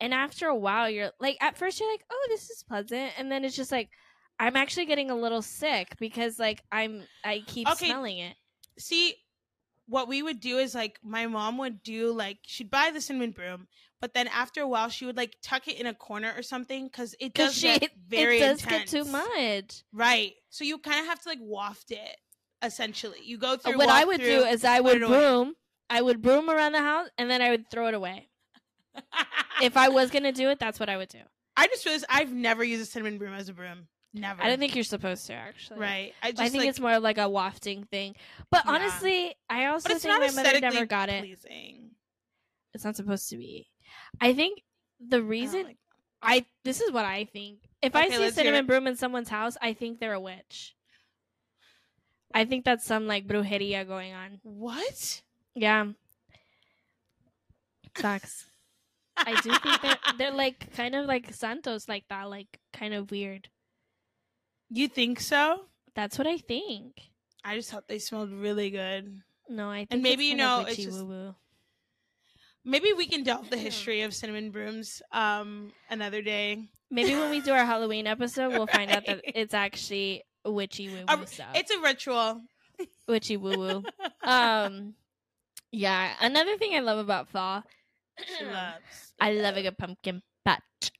[0.00, 3.30] And after a while, you're like, at first you're like, oh, this is pleasant, and
[3.30, 3.88] then it's just like,
[4.40, 7.86] I'm actually getting a little sick because like I'm I keep Okay.
[7.86, 8.34] smelling it.
[8.78, 9.14] see
[9.86, 13.32] what we would do is like my mom would do like she'd buy the cinnamon
[13.32, 13.66] broom
[14.00, 16.86] but then after a while she would like tuck it in a corner or something
[16.86, 18.92] because it does she get very it does intense.
[18.92, 19.82] get too much.
[19.92, 22.16] right so you kind of have to like waft it
[22.62, 25.54] essentially you go through what I would through, do is I would broom.
[25.90, 28.28] I would broom around the house and then I would throw it away.
[29.62, 31.20] If I was gonna do it, that's what I would do.
[31.56, 34.58] i just realized i've never used a cinnamon broom as a broom never I don't
[34.58, 35.78] think you're supposed to actually.
[35.78, 38.14] right i just I think like, it's more like a wafting thing.
[38.50, 38.72] But Yeah.
[38.72, 41.20] honestly, I also but it's think not my mother never got it.
[41.22, 41.90] pleasing
[42.74, 43.68] It's not supposed to be.
[44.20, 44.62] I think
[45.00, 45.76] the I reason like-
[46.22, 47.58] I this is what I think.
[47.82, 50.74] If I see a cinnamon broom in someone's house, I think they're a witch.
[52.34, 54.40] I think that's some like brujeria going on.
[54.42, 55.22] what
[55.54, 55.86] Yeah.
[57.96, 58.46] Sucks.
[59.16, 63.10] I do think they're they're like kind of like Santos like that, like kind of
[63.10, 63.48] weird.
[64.70, 67.10] you think so That's what I think.
[67.44, 70.76] i just thought they smelled really good No, I think And maybe, you know, it's
[70.76, 71.04] just-
[72.64, 76.68] Maybe we can delve the history of cinnamon brooms um another day.
[76.90, 81.04] Maybe when we do our Halloween episode, we'll find out that it's actually witchy woo
[81.08, 81.48] woo stuff.
[81.54, 82.42] It's a ritual.
[83.06, 83.84] witchy woo woo.
[84.24, 84.94] Um,
[85.72, 86.12] yeah.
[86.20, 87.64] Another thing I love about fall,
[88.38, 89.12] she loves.
[89.20, 90.92] I love a good pumpkin patch.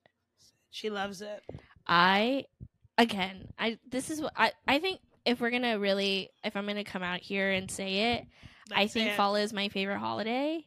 [0.71, 1.43] She loves it.
[1.87, 2.47] I
[2.99, 6.85] again, I this is what I I think if we're gonna really if I'm gonna
[6.85, 8.27] come out here and say it,
[8.73, 9.17] I think it.
[9.17, 10.65] fall is my favorite holiday.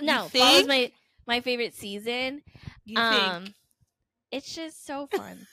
[0.00, 0.90] No, fall is my
[1.26, 2.42] my favorite season.
[2.84, 3.54] You um, think?
[4.30, 5.46] it's just so fun.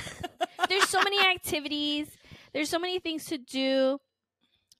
[0.68, 2.08] There's so many activities.
[2.52, 3.98] There's so many things to do.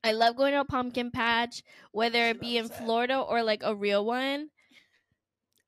[0.02, 2.74] I love going to a pumpkin patch, whether it be in it.
[2.74, 4.50] Florida or like a real one.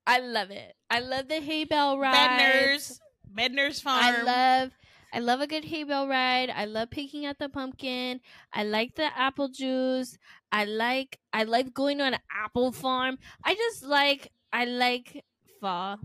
[0.06, 0.74] I love it.
[0.88, 2.14] I love the hay bell ride.
[2.14, 2.98] Bedners,
[3.30, 4.02] Bedners Farm.
[4.02, 4.70] I love
[5.12, 6.50] I love a good hay bell ride.
[6.50, 8.20] I love picking out the pumpkin.
[8.52, 10.16] I like the apple juice.
[10.52, 13.18] I like I like going to an apple farm.
[13.44, 15.24] I just like I like
[15.60, 15.98] fall.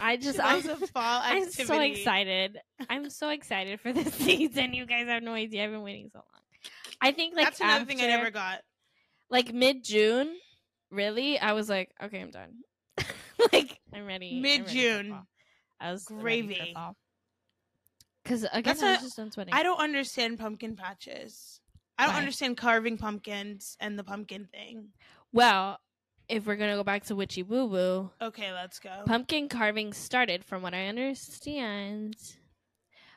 [0.00, 2.58] I just I, loves a fall I'm so excited.
[2.88, 4.74] I'm so excited for this season.
[4.74, 5.64] You guys have no idea.
[5.64, 6.70] I've been waiting so long.
[7.00, 8.60] I think like That's another thing I never got.
[9.30, 10.34] like mid June,
[10.90, 12.52] really, I was like, okay, I'm done.
[13.52, 14.36] like I'm ready.
[14.36, 15.10] I'm ready for Mid-June.
[15.10, 15.26] fall.
[15.80, 16.74] I was Gravy.
[18.22, 19.52] Because again, That's I was a- just done sweating.
[19.54, 21.60] I don't understand pumpkin patches.
[21.98, 22.20] I don't Why?
[22.20, 24.88] understand carving pumpkins and the pumpkin thing.
[25.32, 25.78] Well,
[26.28, 29.02] if we're gonna go back to witchy woo woo, Okay, let's go.
[29.06, 32.16] pumpkin carving started, from what I understand.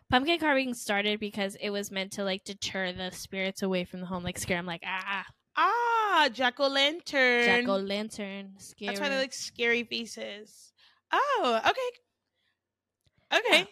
[0.10, 4.06] Pumpkin carving started because it was meant to like deter the spirits away from the
[4.06, 5.26] home, like scare them, like ah,
[5.58, 7.43] ah, jack o' lantern.
[7.43, 8.88] jack o' lantern, scary.
[8.88, 10.72] That's why they like scary faces.
[11.12, 13.39] Oh, okay.
[13.39, 13.60] Okay.
[13.60, 13.65] Yeah.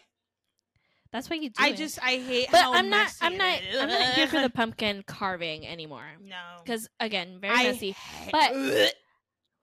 [1.14, 1.78] That's why you do I it.
[1.78, 3.04] just I hate but how I'm not.
[3.06, 3.62] messy I'm it not.
[3.62, 3.80] is.
[3.82, 6.04] I'm not here for the pumpkin carving anymore.
[6.22, 6.36] no.
[6.64, 7.96] Because again, very I messy.
[8.32, 8.94] but-.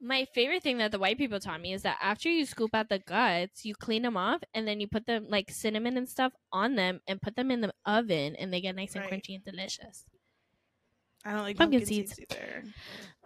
[0.05, 2.89] My favorite thing that the white people taught me is that after you scoop out
[2.89, 6.33] the guts, you clean them off and then you put them like cinnamon and stuff
[6.53, 9.45] on them and put them in the oven and they get nice and crunchy and
[9.45, 10.05] delicious.
[11.25, 12.17] I don't like Pumpkin pumpkin, seeds.
[12.17, 12.35] seeds.
[12.35, 12.65] either.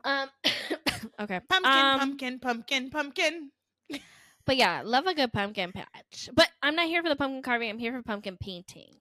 [0.05, 0.29] Um
[1.21, 1.41] okay.
[1.49, 3.51] Pumpkin, Um, pumpkin, pumpkin, pumpkin.
[4.45, 6.29] But yeah, love a good pumpkin patch.
[6.33, 8.95] But I'm not here for the pumpkin carving, I'm here for pumpkin painting.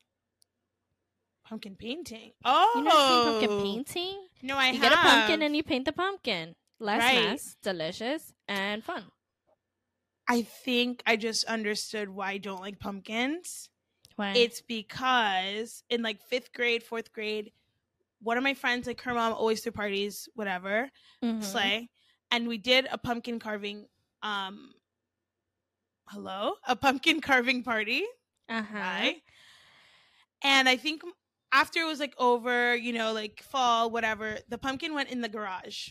[1.47, 2.31] Pumpkin painting.
[2.43, 4.27] Oh, You never seen pumpkin painting?
[4.41, 4.81] No, I you have.
[4.81, 6.55] get a pumpkin and you paint the pumpkin.
[6.79, 7.29] Less Right.
[7.31, 9.11] mess, delicious, and fun.
[10.27, 13.69] I think I just understood why I don't like pumpkins.
[14.15, 14.33] Why?
[14.35, 17.51] It's because in like fifth grade, fourth grade,
[18.21, 20.89] one of my friends, like her mom, always threw parties, whatever,
[21.23, 21.43] Mhm.
[21.43, 21.89] slay,
[22.31, 23.88] and we did a pumpkin carving.
[24.23, 24.73] Um,
[26.07, 28.03] hello, a pumpkin carving party.
[28.49, 28.77] Uh-huh.
[28.77, 29.21] Right?
[30.43, 31.03] And I think
[31.51, 35.29] after it was like over, you know, like fall, whatever, the pumpkin went in the
[35.29, 35.89] garage.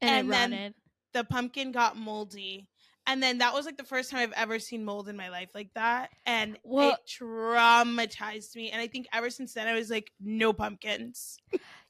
[0.00, 0.74] And, And then- rotted.
[1.14, 2.68] The pumpkin got moldy.
[3.06, 5.48] And then that was like the first time I've ever seen mold in my life
[5.54, 6.10] like that.
[6.26, 8.70] And Well- it traumatized me.
[8.70, 11.38] And I think ever since then, I was like, no pumpkins.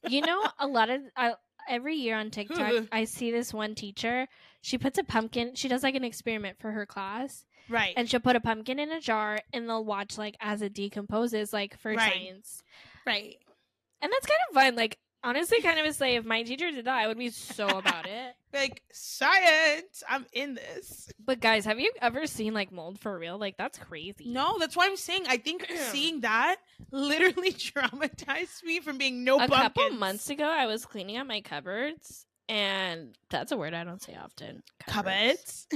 [0.08, 1.34] you know a lot of I,
[1.68, 4.28] every year on tiktok i see this one teacher
[4.62, 7.92] she puts a pumpkin she does like an experiment for her class Right.
[7.96, 11.52] and she'll put a pumpkin in a jar and they'll watch like as it decomposes
[11.52, 12.12] like for Right.
[12.12, 12.62] science
[13.04, 13.36] right.
[14.00, 16.20] and that's kind of fun like honestly kind of a slave.
[16.20, 18.34] If my teacher did that, I would be so about it.
[18.50, 21.10] Like science, I'm in this.
[21.22, 23.36] But guys, have you ever seen like mold for real?
[23.36, 24.24] Like that's crazy.
[24.30, 25.24] No, that's why I'm saying.
[25.28, 26.56] I think seeing that
[26.90, 29.60] literally traumatized me from being no a pumpkins.
[29.60, 34.00] couple months ago, I was cleaning out my cupboards, and that's a word I don't
[34.00, 34.62] say often.
[34.86, 35.66] Cupboards.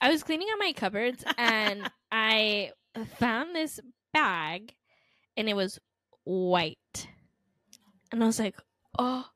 [0.00, 2.70] I was cleaning out my cupboards, and I
[3.18, 3.78] found this
[4.14, 4.74] bag,
[5.36, 5.78] and it was
[6.24, 7.08] white,
[8.10, 8.56] and I was like,
[8.98, 9.28] "Oh,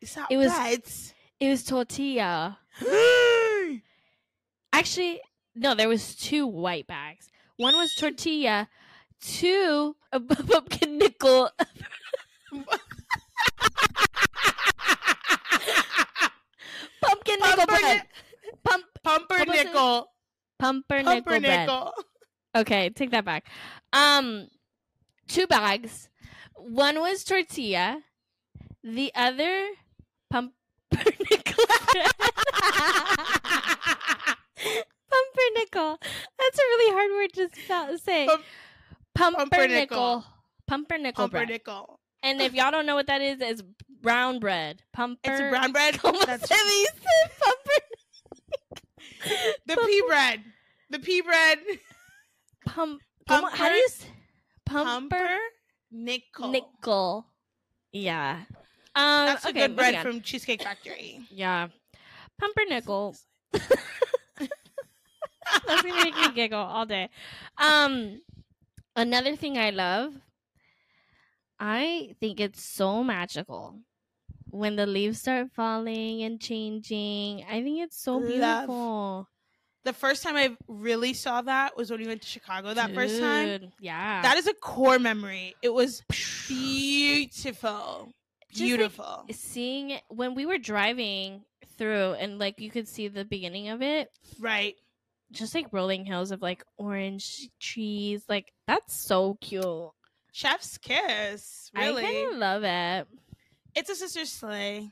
[0.00, 1.12] Is that It was- right?
[1.40, 2.58] it was tortilla."
[4.72, 5.20] Actually,
[5.54, 7.30] no, there was two white bags.
[7.56, 8.68] One was tortilla,
[9.20, 11.50] two a pumpkin nickel.
[17.02, 18.02] Pumpkin nickel bread.
[18.64, 20.10] Pump Pumpernickel.
[20.58, 21.42] pumpernickel bread.
[21.42, 21.92] Pumpernickel.
[22.56, 23.46] Okay, take that back.
[23.92, 24.48] Um,
[25.28, 26.08] two bags.
[26.56, 28.02] One was tortilla.
[28.82, 29.68] The other
[30.30, 31.64] pumpernickel
[35.10, 35.98] pumpernickel.
[36.38, 38.26] That's a really hard word to spell, say.
[38.26, 40.24] Pum- Pumpernickel.
[40.66, 41.42] Pumpernickel bread.
[41.48, 42.00] Pumpernickel.
[42.22, 43.62] And if y'all don't know what that is, it's
[44.02, 44.82] brown bread.
[44.92, 45.18] Pumper.
[45.24, 45.94] It's brown bread.
[46.26, 46.92] That's se dice
[47.40, 47.86] pumper?
[49.66, 50.40] the pea bread.
[50.90, 51.58] The pea bread.
[52.66, 53.00] Pump.
[53.28, 53.84] como- how do you?
[53.86, 54.06] s-
[54.66, 55.38] Pumper.
[55.90, 56.48] Pumpernickel.
[56.50, 57.26] Nickel.
[57.92, 58.40] Yeah.
[58.94, 60.02] Um, That's okay, a good bread on.
[60.02, 61.20] from Cheesecake Factory.
[61.30, 61.68] Yeah.
[62.38, 63.16] Pumpernickel.
[63.52, 63.66] That's
[65.82, 67.08] gonna make me giggle all day.
[67.58, 68.20] Um,
[68.96, 70.14] another thing I love,
[71.58, 73.78] I think it's so magical
[74.50, 77.44] when the leaves start falling and changing.
[77.48, 78.28] I think it's so Love.
[78.28, 79.28] beautiful.
[79.84, 83.18] The first time I really saw that was when we went to Chicago that first
[83.18, 83.72] time.
[83.80, 84.22] Yeah.
[84.22, 85.54] That is a core memory.
[85.62, 86.02] It was
[86.48, 88.12] beautiful.
[88.50, 89.24] Just, like, Beautiful.
[89.30, 91.42] seeing when we were driving
[91.78, 94.74] through and like you could see the beginning of it right.
[95.32, 99.64] just like rolling hills of like orange trees like that's so cute
[100.32, 101.70] Chef's kiss.
[101.74, 102.04] Really.
[102.04, 103.06] i kind of love it
[103.74, 104.90] it's a sister slay.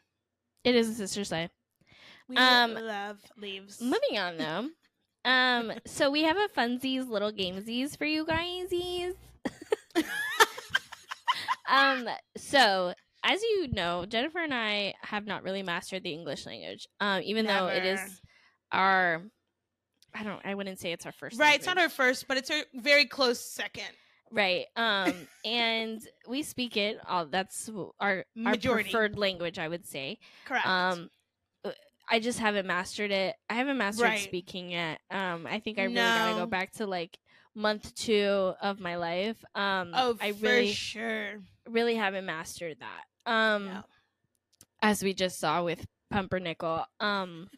[0.64, 1.48] it is a sister slay
[2.28, 3.80] We Um, love leaves.
[3.82, 4.68] moving on though
[5.24, 8.72] um so we have a funsies little gamesies for you guys
[11.68, 12.94] um so
[13.24, 17.46] as you know jennifer and i have not really mastered the english language um even
[17.46, 18.20] though it is
[18.72, 19.22] our
[20.14, 21.56] i don't i wouldn't say it's our first Right.
[21.56, 23.88] It's not our first, but it's a very close second.
[24.30, 28.90] right um and we speak it all that's our our Majority.
[28.90, 30.66] preferred language i would say Correct.
[30.66, 31.08] um
[31.64, 31.70] uh,
[32.10, 34.18] i just haven't mastered it i haven't mastered Right.
[34.20, 37.18] speaking it um i think i really gotta go back to like
[37.54, 41.40] month two of my life um oh, i for really sure.
[41.68, 43.82] really haven't mastered that um No.
[44.82, 47.48] as we just saw with pumpernickel um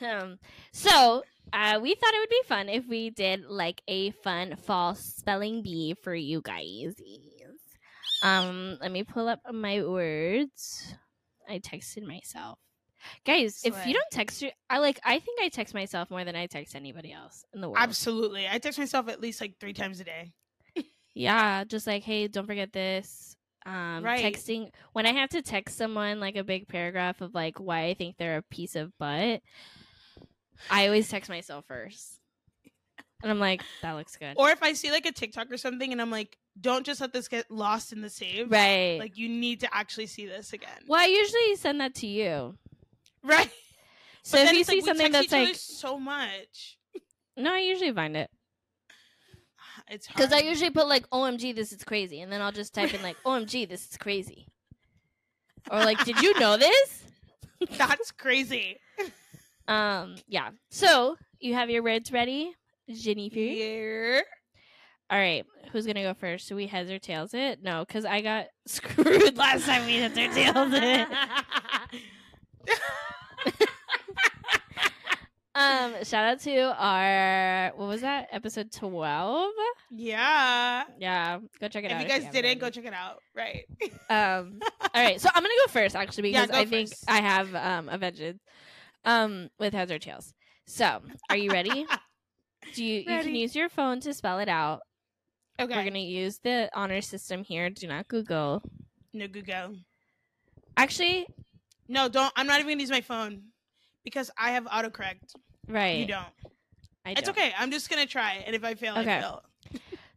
[0.00, 0.38] um,
[0.72, 4.94] so uh, we thought it would be fun if we did like a fun fall
[4.94, 6.94] spelling bee for you guys.
[8.22, 10.94] Um, let me pull up my words.
[11.48, 12.58] I texted myself,
[13.26, 13.60] guys.
[13.64, 15.00] If you don't text, you, I like.
[15.04, 17.78] I think I text myself more than I text anybody else in the world.
[17.80, 18.48] Absolutely.
[18.48, 20.32] I text myself at least like three times a day.
[21.14, 23.36] Yeah, just like, hey, don't forget this.
[23.64, 24.24] Um, Right.
[24.34, 27.94] texting when I have to text someone like a big paragraph of like why I
[27.94, 29.40] think they're a piece of butt.
[30.70, 32.20] I always text myself first,
[33.22, 35.92] and I'm like, that looks good, Or if I see like a TikTok or something
[35.92, 38.50] and I'm like, don't just let this get lost in the save.
[38.50, 38.98] right?
[38.98, 40.68] Like you need to actually see this again.
[40.86, 42.56] well, I usually send that to you.
[43.24, 43.50] Right.
[44.24, 46.78] So if you see like, something that's like, so much.
[47.36, 48.30] no, I usually find it
[49.92, 52.94] It's because I usually put like, OMG, this is crazy, and then I'll just type
[52.94, 54.48] in like, OMG, this is crazy,
[55.70, 57.04] or like, did you know this?
[57.76, 58.78] That's crazy.
[59.68, 60.50] Um, yeah.
[60.70, 62.54] So you have your words ready,
[62.90, 63.38] Jennifer.
[63.38, 64.22] Yeah.
[65.10, 66.48] All right, who's gonna go first?
[66.48, 67.62] Do we heads or tails it?
[67.62, 71.08] No, because I got screwed last time we heads or tails it.
[75.54, 79.50] Um, shout out to our what was that episode twelve?
[79.90, 80.84] yeah.
[80.98, 82.02] Yeah, go check it If out.
[82.02, 83.18] you guys haven't didn't, go check it out.
[83.36, 83.64] Right.
[84.10, 86.90] Um, all right, so I'm gonna go first actually because go I think.
[87.08, 88.40] I have um a vengeance
[89.06, 90.34] um with heads or tails.
[90.66, 91.00] So,
[91.30, 91.86] are you ready?
[92.74, 94.80] Do you you can use your phone to spell it out?
[95.60, 95.74] okay.
[95.74, 97.68] We're gonna use the honor system here.
[97.70, 98.62] Do not Google.
[99.14, 99.74] No, go go.
[100.76, 101.26] Actually,
[101.88, 102.32] No, don't.
[102.36, 103.42] I'm not even gonna use my phone
[104.04, 105.34] because I have autocorrect.
[105.68, 105.98] right.
[105.98, 106.26] You don't.
[107.04, 107.30] I It's don't.
[107.36, 107.52] okay.
[107.58, 109.16] I'm just gonna try it, and if I fail, Okay.
[109.18, 109.42] I fail.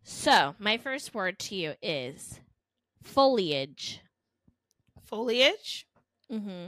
[0.03, 2.39] So, my first word to you is
[3.03, 4.01] Foliage.
[5.05, 5.87] Foliage.
[6.31, 6.67] Mm-hmm.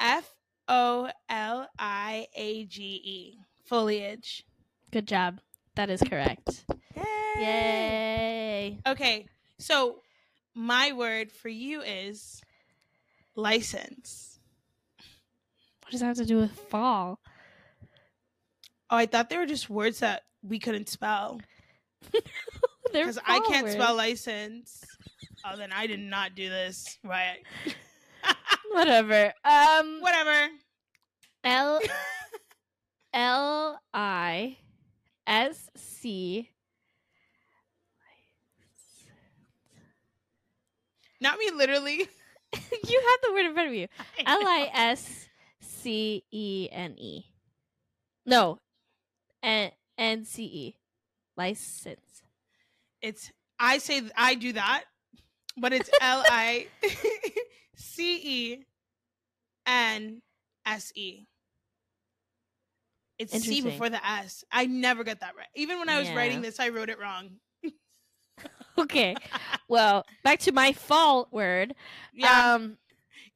[0.00, 0.34] F
[0.68, 3.38] O L I A G E.
[3.64, 4.44] Foliage.
[4.90, 5.40] Good job.
[5.76, 6.66] That is correct.
[6.94, 7.02] Yay.
[7.38, 8.78] Yay.
[8.86, 9.26] Okay,
[9.58, 10.00] so
[10.54, 12.42] my word for you is
[13.34, 14.31] license.
[15.92, 17.20] Does that have to do with fall?
[18.88, 21.38] Oh, I thought they were just words that we couldn't spell
[22.90, 24.82] because I can't fall spell license.
[25.44, 27.40] Oh, then I did not do this right.
[28.72, 29.34] Whatever.
[29.44, 29.98] Um.
[30.00, 30.48] Whatever.
[31.44, 31.80] L
[33.12, 34.56] L I
[35.26, 36.48] S C.
[41.20, 41.98] Not me, literally.
[42.88, 43.88] you have the word in front of you.
[44.24, 45.21] L I S
[45.82, 47.24] C E N E.
[48.24, 48.58] No.
[49.42, 50.76] N N C E.
[51.36, 52.22] License.
[53.00, 54.84] It's I say I do that,
[55.56, 56.66] but it's L I
[57.76, 58.64] C E
[59.66, 60.22] N
[60.66, 61.26] S E.
[63.18, 64.44] It's C before the S.
[64.50, 65.46] I never get that right.
[65.54, 67.30] Even when I was writing this, I wrote it wrong.
[68.78, 69.14] Okay.
[69.68, 71.74] well, back to my fall word.
[72.14, 72.78] Yeah, Um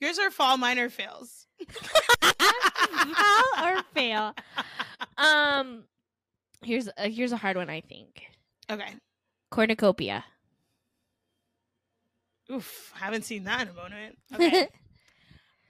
[0.01, 1.46] yours are fall minor fails.
[1.69, 4.35] Fall or fail.
[5.19, 5.85] Um
[6.63, 8.23] here's a, here's a hard one I think.
[8.71, 8.95] Okay.
[9.51, 10.25] Cornucopia.
[12.51, 14.19] Oof, haven't seen that in a moment.
[14.35, 14.63] Okay.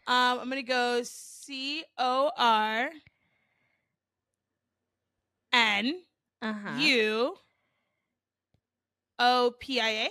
[0.07, 2.91] um, I'm gonna go C O R
[5.53, 6.01] N.
[6.78, 7.34] U
[9.18, 10.09] O P I A.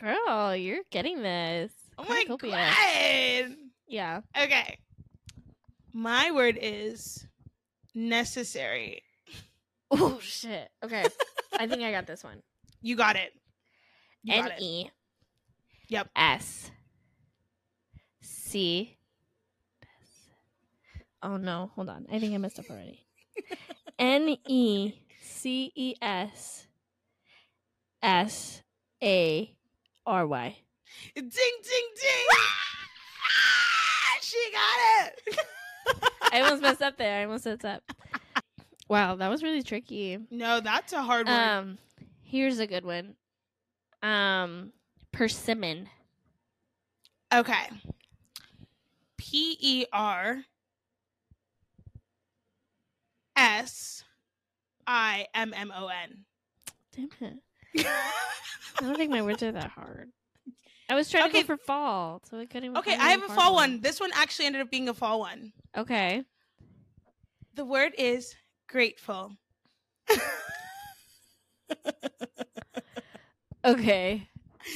[0.00, 1.72] Girl, you're getting this.
[1.98, 2.50] Oh my Cornucopia.
[2.52, 3.56] god.
[3.86, 4.20] Yeah.
[4.36, 4.78] Okay.
[5.92, 7.26] My word is
[7.94, 9.02] necessary.
[9.90, 10.68] Oh shit.
[10.84, 11.04] Okay.
[11.58, 12.42] I think I got this one.
[12.82, 13.32] You got it.
[14.22, 14.62] You N got it.
[14.62, 14.90] E.
[15.88, 16.08] Yep.
[16.16, 16.70] S.
[18.20, 18.96] C.
[21.22, 22.06] Oh no, hold on.
[22.12, 23.06] I think I messed up already.
[23.98, 26.66] N E C E S
[28.02, 28.62] S
[29.02, 29.56] A
[30.04, 30.56] R Y.
[31.14, 32.26] Ding ding ding.
[34.26, 35.38] She got it.
[36.32, 37.20] I almost messed up there.
[37.20, 37.84] I almost messed up.
[38.88, 40.18] Wow, that was really tricky.
[40.32, 41.48] no, that's a hard one.
[41.48, 41.78] Um,
[42.24, 43.14] here's a good one.
[44.02, 44.72] Um,
[45.12, 45.88] persimmon.
[47.32, 47.68] okay.
[49.16, 50.42] P E R
[53.36, 54.02] S
[54.88, 56.24] I M M O N.
[56.96, 57.86] Damn it.
[57.86, 60.10] I don't think my words are that hard.
[60.88, 61.42] I was trying Okay.
[61.42, 62.76] to go for fall, so I couldn't.
[62.76, 63.80] Okay, I have a fall one.
[63.80, 65.52] This one actually ended up being a fall one.
[65.76, 66.22] Okay.
[67.54, 68.34] The word is
[68.68, 69.36] grateful.
[73.64, 74.28] Okay.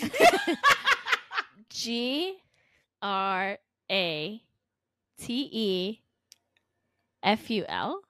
[1.70, 2.36] G
[3.00, 3.56] R
[3.90, 4.42] A
[5.16, 6.00] T E
[7.22, 8.00] F U L.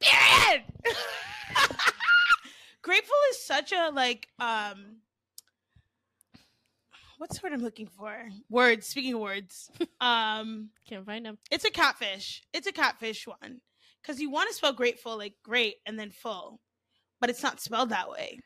[0.00, 0.64] Period.
[2.82, 5.02] grateful is such a like um
[7.18, 8.14] what's the word I'm looking for?
[8.48, 9.70] Words, speaking of words.
[10.00, 11.38] um Can't find them.
[11.50, 12.42] it's a catfish.
[12.52, 13.60] It's a catfish one.
[14.04, 16.60] Cause you want to spell grateful like great and then full.
[17.20, 18.40] But it's not spelled that way.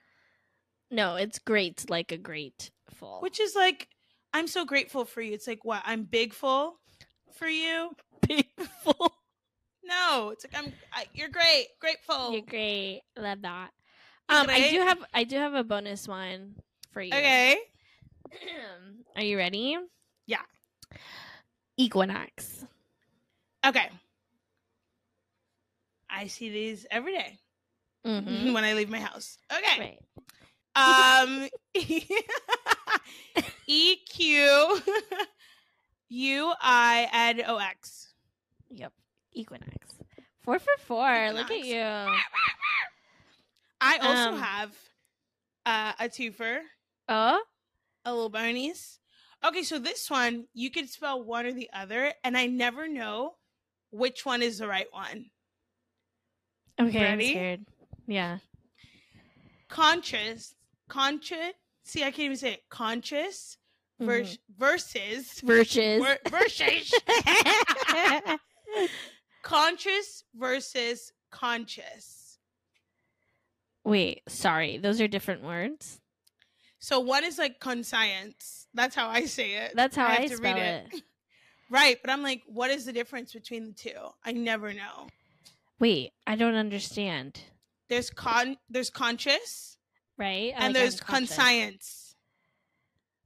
[0.90, 3.20] No, it's great, like a great fall.
[3.20, 3.88] Which is like
[4.34, 5.34] I'm so grateful for you.
[5.34, 5.82] It's like what?
[5.84, 6.80] I'm big full
[7.34, 7.90] for you?
[8.26, 8.46] big
[8.82, 9.14] full.
[9.84, 11.66] No, it's like I'm I, you're great.
[11.80, 12.32] Grateful.
[12.32, 13.02] You're great.
[13.16, 13.70] Love that.
[14.28, 16.54] Um, I do have I do have a bonus one
[16.92, 17.12] for you.
[17.14, 17.58] Okay.
[19.16, 19.76] Are you ready?
[20.26, 20.42] Yeah.
[21.76, 22.64] Equinox.
[23.66, 23.88] Okay.
[26.10, 27.38] I see these every day
[28.06, 28.52] Mm-hmm.
[28.52, 29.38] when I leave my house.
[29.52, 29.78] Okay.
[29.78, 29.98] Right.
[30.74, 31.48] Um
[33.66, 34.78] E Q
[36.08, 38.12] U I N O X.
[38.70, 38.92] Yep.
[39.32, 39.72] Equinox.
[40.42, 41.32] Four for four.
[41.32, 41.80] Look at you.
[43.80, 44.76] I also Um, have
[45.66, 46.58] uh, a twofer,
[47.08, 47.40] Oh.
[48.04, 48.98] A little bonies.
[49.44, 53.34] Okay, so this one you could spell one or the other, and I never know
[53.90, 55.26] which one is the right one.
[56.80, 57.02] Okay.
[57.02, 57.26] Ready?
[57.26, 57.60] I'm scared.
[58.06, 58.38] Yeah.
[59.68, 60.54] Conscious,
[60.88, 61.54] conscious.
[61.84, 62.62] See, I can't even say it.
[62.70, 63.56] Conscious
[64.00, 64.64] vers- mm-hmm.
[64.64, 66.02] versus Virtues.
[66.02, 66.94] Ver- versus
[69.42, 72.38] conscious versus conscious.
[73.84, 74.22] Wait.
[74.28, 74.78] Sorry.
[74.78, 76.00] Those are different words.
[76.82, 78.66] So one is like conscience.
[78.74, 79.72] That's how I say it.
[79.76, 80.86] That's how I, have to spell read it.
[80.94, 81.02] it.
[81.70, 83.98] Right, but I'm like, what is the difference between the two?
[84.26, 85.06] I never know.
[85.78, 86.12] Wait.
[86.26, 87.40] I don't understand.
[87.88, 89.78] There's con, there's conscious,
[90.18, 90.52] Right.
[90.54, 91.36] and Like, there's unconscious.
[91.36, 92.14] conscience.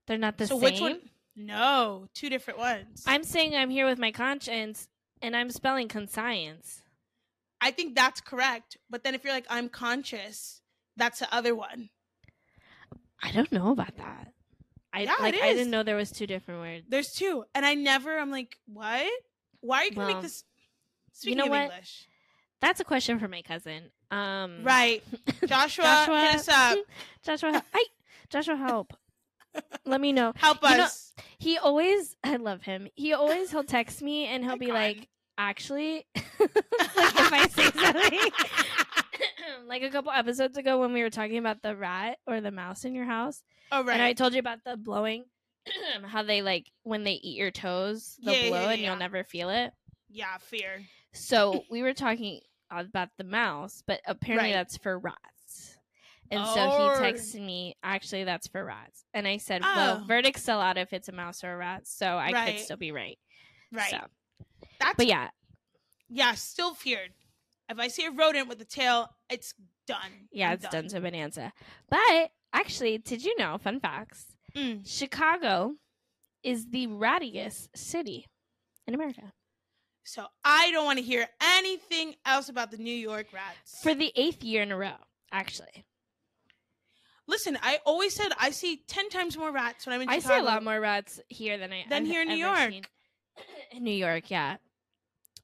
[0.07, 0.63] They're not the so same.
[0.63, 1.01] which one?
[1.35, 3.03] No, two different ones.
[3.05, 4.87] I'm saying I'm here with my conscience,
[5.21, 6.83] and I'm spelling conscience.
[7.61, 8.77] I think that's correct.
[8.89, 10.61] But then if you're like, I'm conscious,
[10.97, 11.89] that's the other one.
[13.23, 14.33] I don't know about that.
[14.93, 15.35] I Yeah, it like.
[15.35, 16.85] I didn't know there was two different words.
[16.89, 17.45] There's two.
[17.55, 19.07] And I never, I'm like, what?
[19.61, 20.45] Why are you to Well, make this?
[21.13, 21.63] Speaking know of what?
[21.63, 22.07] English.
[22.61, 23.91] That's a question for my cousin.
[24.11, 25.03] Um, Right.
[25.47, 26.79] Joshua, Joshua, hit us up.
[27.25, 27.65] Joshua, help.
[27.75, 27.85] I,
[28.31, 28.93] Joshua, help.
[29.85, 30.33] Let me know.
[30.37, 31.13] Help You know- us.
[31.39, 32.89] He always, I love him.
[32.95, 34.97] He always, he'll text me and he'll be crying.
[34.99, 35.09] like,
[35.39, 38.31] actually, like if I say something,
[39.67, 42.85] like a couple episodes ago when we were talking about the rat or the mouse
[42.85, 43.43] in your house,
[43.73, 43.95] oh, right.
[43.95, 45.25] and I told you about the blowing,
[46.05, 49.25] how they like when they eat your toes, they'll Yeah, blow yeah, and you'll never
[49.25, 49.73] feel it.
[50.11, 50.85] yeah, fear.
[51.13, 52.41] So we were talking
[52.71, 54.57] about the mouse, but apparently Right.
[54.57, 55.79] that's for rats.
[56.31, 56.77] And so Oh.
[56.77, 59.05] he texted me, actually, that's for rats.
[59.15, 59.73] And I said, Oh.
[59.77, 61.87] well, verdict's still out if it's a mouse or a rat.
[61.87, 62.47] So I Right.
[62.57, 63.19] could still be right.
[63.73, 63.91] Right.
[63.91, 63.99] So,
[64.81, 65.29] That's, but yeah,
[66.09, 67.13] yeah, still feared.
[67.69, 69.55] If I see a rodent with a tail, it's
[69.87, 70.29] done.
[70.33, 71.53] yeah, I'm it's done to bonanza.
[71.91, 74.89] But actually, did you know, fun facts, Mm.
[74.89, 75.75] Chicago
[76.43, 78.25] is the rattiest city
[78.87, 79.33] in America.
[80.03, 83.83] So I don't want to hear anything else about the New York rats.
[83.83, 84.95] For the eighth year in a row,
[85.31, 85.85] actually.
[87.29, 90.35] Listen, I always said I see ten times more rats when I'm in I Chicago.
[90.35, 92.73] I see a lot more rats here than I Than I've here in New York.
[93.73, 94.57] In New York, yeah.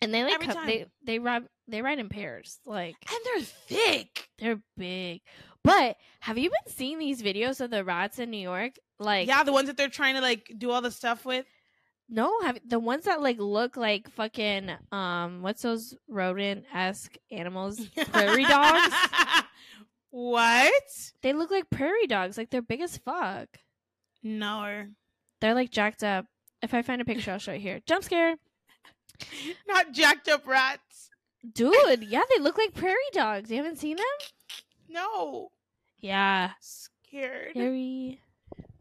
[0.00, 2.58] And they like they they ride they ride in pairs.
[2.66, 4.28] Like and they're thick.
[4.38, 5.20] they're big.
[5.64, 8.72] But have you been seeing these videos of the rats in New York?
[8.98, 11.46] Like yeah, the ones that they're trying to like do all the stuff with.
[12.08, 17.80] no, have the ones that like look like fucking um what's those rodent esque animals?
[18.10, 18.94] Prairie dogs?
[20.10, 20.82] what?
[21.22, 22.36] They look like prairie dogs.
[22.36, 23.48] Like they're big as fuck.
[24.22, 24.84] No,
[25.40, 26.26] They're like jacked up.
[26.60, 27.80] If I find a picture, I'll show it here.
[27.86, 28.36] Jump scare.
[29.66, 30.80] not jacked up rats.
[31.50, 33.50] Dude, yeah, they look like prairie dogs.
[33.50, 34.06] You haven't seen them?
[34.88, 35.50] No,
[36.00, 36.52] Yeah.
[36.60, 37.54] scared.
[37.54, 38.20] Very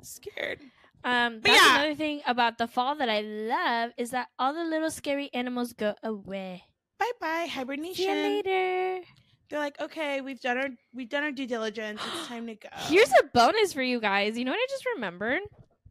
[0.02, 0.60] Scared.
[1.04, 1.76] Um, But that's yeah.
[1.76, 5.74] another thing about the fall that I love is that all the little scary animals
[5.74, 6.64] go away.
[7.00, 7.96] Bye bye hibernation.
[7.96, 9.04] See you later.
[9.50, 12.00] They're like, okay, we've done our we've done our due diligence.
[12.06, 12.70] It's time to go.
[12.88, 14.38] Here's a bonus for you guys.
[14.38, 15.42] You know what I just remembered?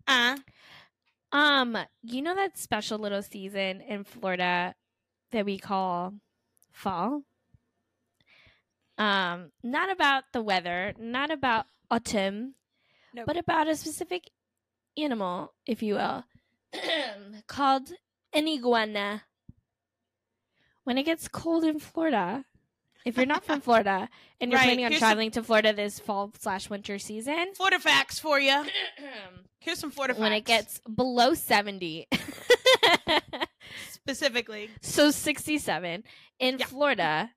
[0.07, 0.37] uh,
[1.33, 4.75] Um, you know that special little season in Florida
[5.33, 6.15] that we call
[6.73, 7.23] fall?
[8.99, 12.55] Um, not about the weather, not about autumn,
[13.15, 13.25] No.
[13.27, 14.31] but about a specific
[14.99, 16.25] animal, if you will,
[17.47, 17.93] called
[18.33, 19.23] an iguana.
[20.85, 22.45] When it gets cold in Florida,
[23.07, 24.09] if you're not from Florida
[24.41, 27.55] and you're Right, planning on here's some- traveling to Florida this fall slash winter season,
[27.55, 28.65] Florida facts for you.
[29.63, 30.21] Here's some Florida facts.
[30.23, 32.09] when it gets below 70
[34.15, 36.03] specifically, so 67
[36.39, 36.67] in Yeah.
[36.67, 37.31] Florida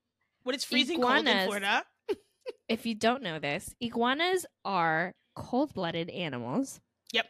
[0.43, 1.83] when it's freezing cold in Florida.
[2.67, 6.81] if you don't know this iguanas are cold-blooded animals
[7.13, 7.25] Yep.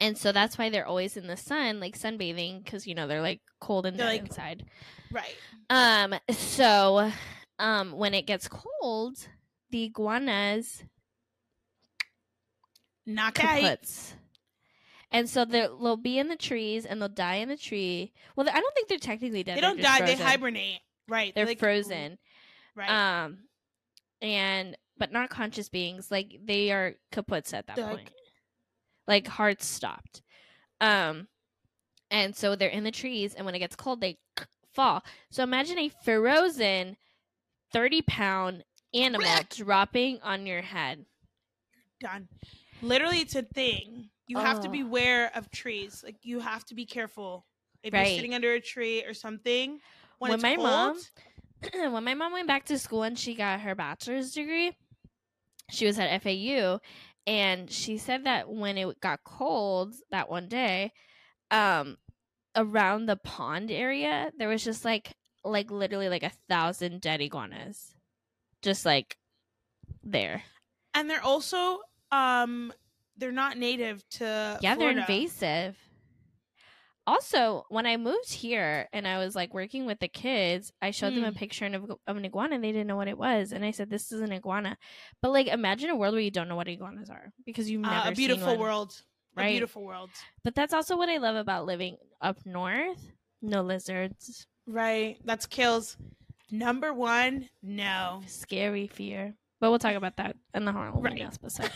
[0.00, 3.20] and so that's why they're always in the sun like sunbathing because you know they're
[3.22, 4.64] like cold and They're, like- inside
[5.10, 5.34] Right.
[5.70, 7.10] um so
[7.58, 9.16] um when it gets cold
[9.70, 10.84] the iguanas
[13.06, 13.58] Knock out.
[13.58, 14.12] kaputs.
[15.10, 18.12] And so they'll, be in the trees and they'll die in the tree.
[18.36, 19.56] Well, I don't think they're technically dead.
[19.56, 20.02] They don't die.
[20.04, 20.80] They hibernate.
[21.08, 21.34] Right.
[21.34, 22.18] They're like- frozen.
[22.74, 23.24] Right.
[23.24, 23.38] Um,
[24.20, 26.10] and but not conscious beings.
[26.10, 27.98] Like they are kaputs at that They're point.
[27.98, 28.12] like-
[29.06, 30.22] Like hearts stopped.
[30.80, 31.28] Um,
[32.10, 34.18] and so they're in the trees, and when it gets cold, they
[34.72, 35.02] fall.
[35.30, 36.96] So imagine a frozen,
[37.72, 41.04] thirty pound animal dropping on your head.
[42.00, 42.28] You're done.
[42.80, 44.10] Literally, it's a thing.
[44.28, 44.72] You have to Oh.
[44.72, 46.02] beware of trees.
[46.04, 47.44] Like you have to be careful
[47.82, 48.06] if Right.
[48.06, 49.80] you're sitting under a tree or something.
[50.18, 50.96] When, When my cold,
[51.72, 54.76] mom- when my mom went back to school and she got her bachelor's degree,
[55.70, 56.78] she was at FAU
[57.26, 60.92] and she said that when it got cold that one day,
[61.50, 61.96] um
[62.56, 65.12] around the pond area, there was just like
[65.44, 67.94] like literally like a thousand dead iguanas.
[68.60, 69.16] Just like
[70.02, 70.42] there.
[70.94, 71.78] and they're also
[72.10, 72.72] um
[73.18, 75.04] they're not native to Yeah, Florida.
[75.06, 75.76] they're invasive.
[77.06, 81.14] Also, when I moved here and I was like working with the kids, I showed
[81.14, 81.36] them a Mm.
[81.36, 83.52] picture of, of an iguana and they didn't know what it was.
[83.52, 84.76] And I said, This is an iguana.
[85.22, 88.08] But like, imagine a world where you don't know what iguanas are because you've never
[88.08, 88.58] Uh, a beautiful one.
[88.58, 89.02] world.
[89.36, 89.52] A Right.
[89.52, 90.10] beautiful world.
[90.44, 93.10] But that's also what I love about living up north.
[93.40, 94.46] No lizards.
[94.66, 95.16] Right.
[95.24, 95.96] That's kills.
[96.50, 98.22] Number one, no.
[98.26, 99.34] Scary fear.
[99.60, 101.22] But we'll talk about that in the horror Right.
[101.22, 101.70] episode.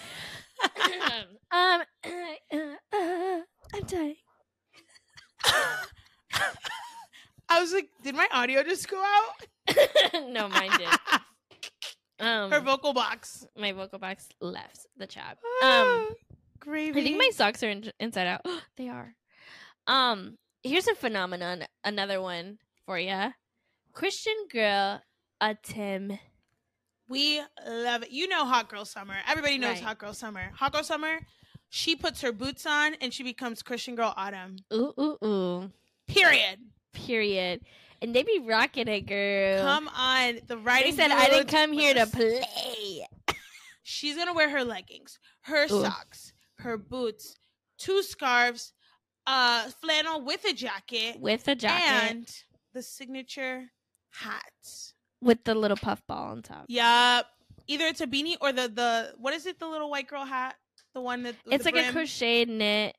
[1.50, 1.82] um,
[3.74, 4.16] I'm dying.
[7.48, 9.76] I was like, did my audio just go out?
[10.30, 10.88] no, mine did.
[12.20, 13.44] Um, Her vocal box.
[13.58, 15.38] my vocal box left the chat.
[15.60, 16.08] Ah, Um,
[16.60, 17.00] gravy.
[17.00, 18.46] I think my socks are in- inside out.
[18.76, 19.16] they are.
[19.88, 21.64] Um, here's a phenomenon.
[21.82, 23.32] Another one for you.
[23.92, 25.02] Christian girl,
[25.40, 26.16] Autumn.
[27.12, 28.10] We love it.
[28.10, 29.12] You know Hot Girl Summer.
[29.28, 29.82] Everybody knows Right.
[29.82, 30.50] Hot Girl Summer.
[30.54, 31.18] Hot Girl Summer,
[31.68, 34.56] she puts her boots on and she becomes Christian Girl Autumn.
[34.72, 35.70] Ooh, ooh, ooh.
[36.08, 36.58] Period.
[36.94, 37.60] Period.
[38.00, 39.60] And they be rocking it, girl.
[39.62, 40.36] Come on.
[40.46, 43.06] The they writing said I didn't come here to play.
[43.82, 45.82] She's gonna wear her leggings, her Ooh.
[45.82, 47.36] socks, her boots,
[47.76, 48.72] two scarves,
[49.26, 52.10] uh, flannel with a jacket, With a jacket.
[52.10, 52.36] and
[52.72, 53.64] the signature
[54.12, 54.42] hat.
[55.22, 56.64] With the little puff ball on top.
[56.68, 57.26] Yup.
[57.68, 59.58] Either it's a beanie or the the what is it?
[59.58, 60.56] The little white girl hat,
[60.94, 62.96] the one that It's like a crocheted knit.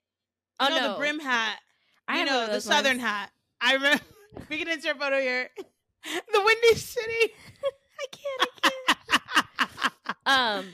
[0.60, 1.60] Oh no, no, the brim hat.
[2.08, 3.30] I you know the those southern hat.
[3.62, 4.04] I remember.
[4.50, 5.50] We can insert a photo here.
[6.04, 7.34] The Windy City.
[8.02, 8.50] I can't.
[8.64, 10.18] I can't.
[10.26, 10.66] um,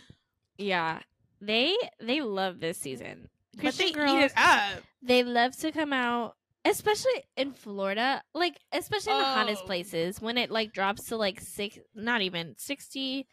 [0.58, 1.00] yeah,
[1.42, 3.30] they they love this season.
[3.62, 4.80] but they girls, eat it up.
[5.04, 6.36] they love to come out,
[6.66, 9.68] especially in Florida, like especially in the hottest Oh.
[9.68, 13.28] places when it like drops to like six, not even sixty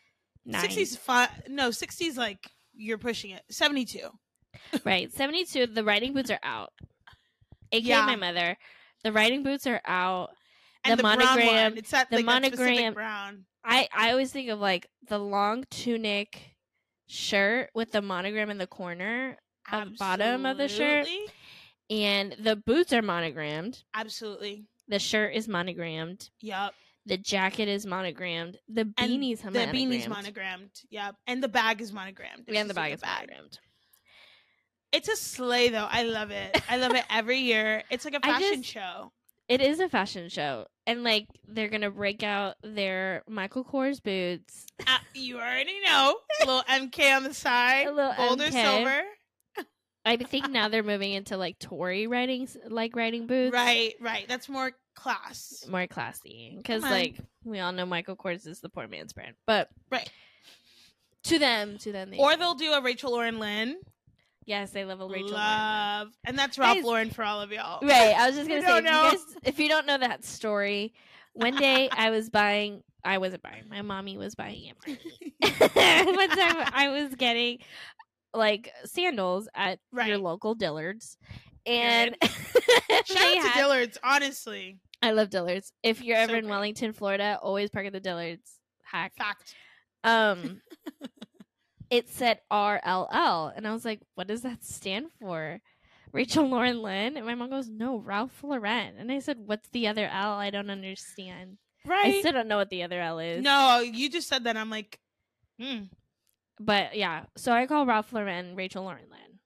[0.44, 1.28] nine, Sixties fun.
[1.48, 3.42] No, sixties like you're pushing it.
[3.50, 4.08] Seventy two.
[4.84, 5.12] right?
[5.12, 5.66] Seventy two.
[5.66, 6.72] The riding boots are out.
[7.72, 8.06] AKA Yeah.
[8.06, 8.56] my mother.
[9.02, 10.30] The riding boots are out.
[10.84, 11.76] The the, monogram-.
[11.76, 13.44] It's that the like, monogram- brown.
[13.64, 16.54] I I always think of like the long tunic
[17.08, 19.36] shirt with the monogram in the corner
[19.72, 21.08] of the bottom of the shirt.
[21.90, 23.82] And the boots are monogrammed.
[23.94, 24.64] Absolutely.
[24.88, 26.30] The shirt is monogrammed.
[26.40, 26.74] Yep.
[27.06, 28.58] The jacket is monogrammed.
[28.68, 29.72] The And beanies The monogrammed.
[29.92, 30.70] beanie's monogrammed.
[30.90, 31.14] Yep.
[31.28, 32.44] And the bag is monogrammed.
[32.48, 33.58] It's And the bag is monogrammed.
[34.92, 35.86] It's a slay though.
[35.88, 36.60] I love it.
[36.68, 37.82] I love it every year.
[37.90, 39.12] It's like a fashion just- show.
[39.48, 44.66] It is a fashion show, and like they're gonna break out their Michael Kors boots.
[44.84, 46.16] Uh, you already know.
[46.42, 47.86] A little MK on the side.
[47.86, 48.50] A little gold or MK.
[48.50, 49.02] silver.
[50.06, 53.52] I think now they're moving into like Tory riding, s- like riding boots.
[53.52, 54.24] Right, right.
[54.28, 55.66] That's more class.
[55.68, 56.92] more classy because uh-huh.
[56.94, 60.08] like we all know Michael Kors is the poor man's brand, but Right.
[61.24, 63.76] to them, to them, they Or they'll do a Rachel Lauren Lynn.
[64.44, 65.30] yes, they love a Rachel.
[65.30, 65.42] Lauren.
[65.44, 66.08] Love.
[66.24, 67.80] And that's Ralph Guys- Lauren for all of y'all.
[67.82, 68.14] Right.
[68.16, 70.94] I was just gonna say, if you, guys, if you don't know that story,
[71.34, 72.82] one day I was buying.
[73.04, 73.62] I wasn't buying.
[73.70, 74.98] My mommy was buying it.
[76.16, 77.58] One time I was getting
[78.36, 81.16] like sandals at your local Dillard's,
[81.64, 82.32] and Shout
[82.90, 84.78] out to had- Dillard's, honestly.
[85.02, 85.72] I love Dillard's.
[85.82, 86.48] If you're ever So in.
[86.48, 88.50] Wellington, Florida, always park at the Dillard's.
[88.82, 89.12] Hack.
[89.18, 89.54] Fact.
[90.04, 90.62] Um,
[91.90, 95.60] it said RLL, and I was like, "What does that stand for?"
[96.12, 99.88] Rachel Lauren Lynn, and my mom goes, "No, Ralph Lauren." And I said, "What's the
[99.88, 100.32] other L?
[100.32, 101.58] I don't understand.
[101.84, 101.98] Right.
[101.98, 102.20] I Right.
[102.20, 104.56] still don't know what the other L is." no, you just said that.
[104.56, 104.98] I'm like,
[105.60, 105.84] hmm.
[106.60, 107.24] But yeah.
[107.36, 109.38] So I call Ralph Lauren Rachel Lauren Lynn.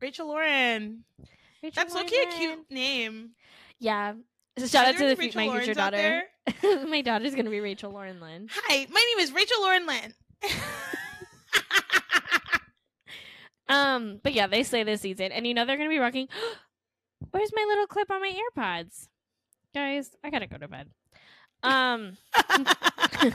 [0.00, 1.04] Rachel Lauren.
[1.62, 3.30] Rachel That's Lauren looking a cute name.
[3.78, 4.14] Yeah.
[4.58, 6.22] Are Shout out to the, Rachel my Laurens future daughter.
[6.88, 8.48] my daughter's gonna be Rachel Lauren Lynn.
[8.50, 10.14] Hi, my name is Rachel Lauren Lynn.
[13.70, 16.28] Um, but yeah, they slay this season, and you know they're gonna be rocking.
[17.30, 19.06] Where's my little clip on my AirPods,
[19.72, 20.10] guys?
[20.24, 20.88] I gotta go to bed.
[21.62, 22.16] Um,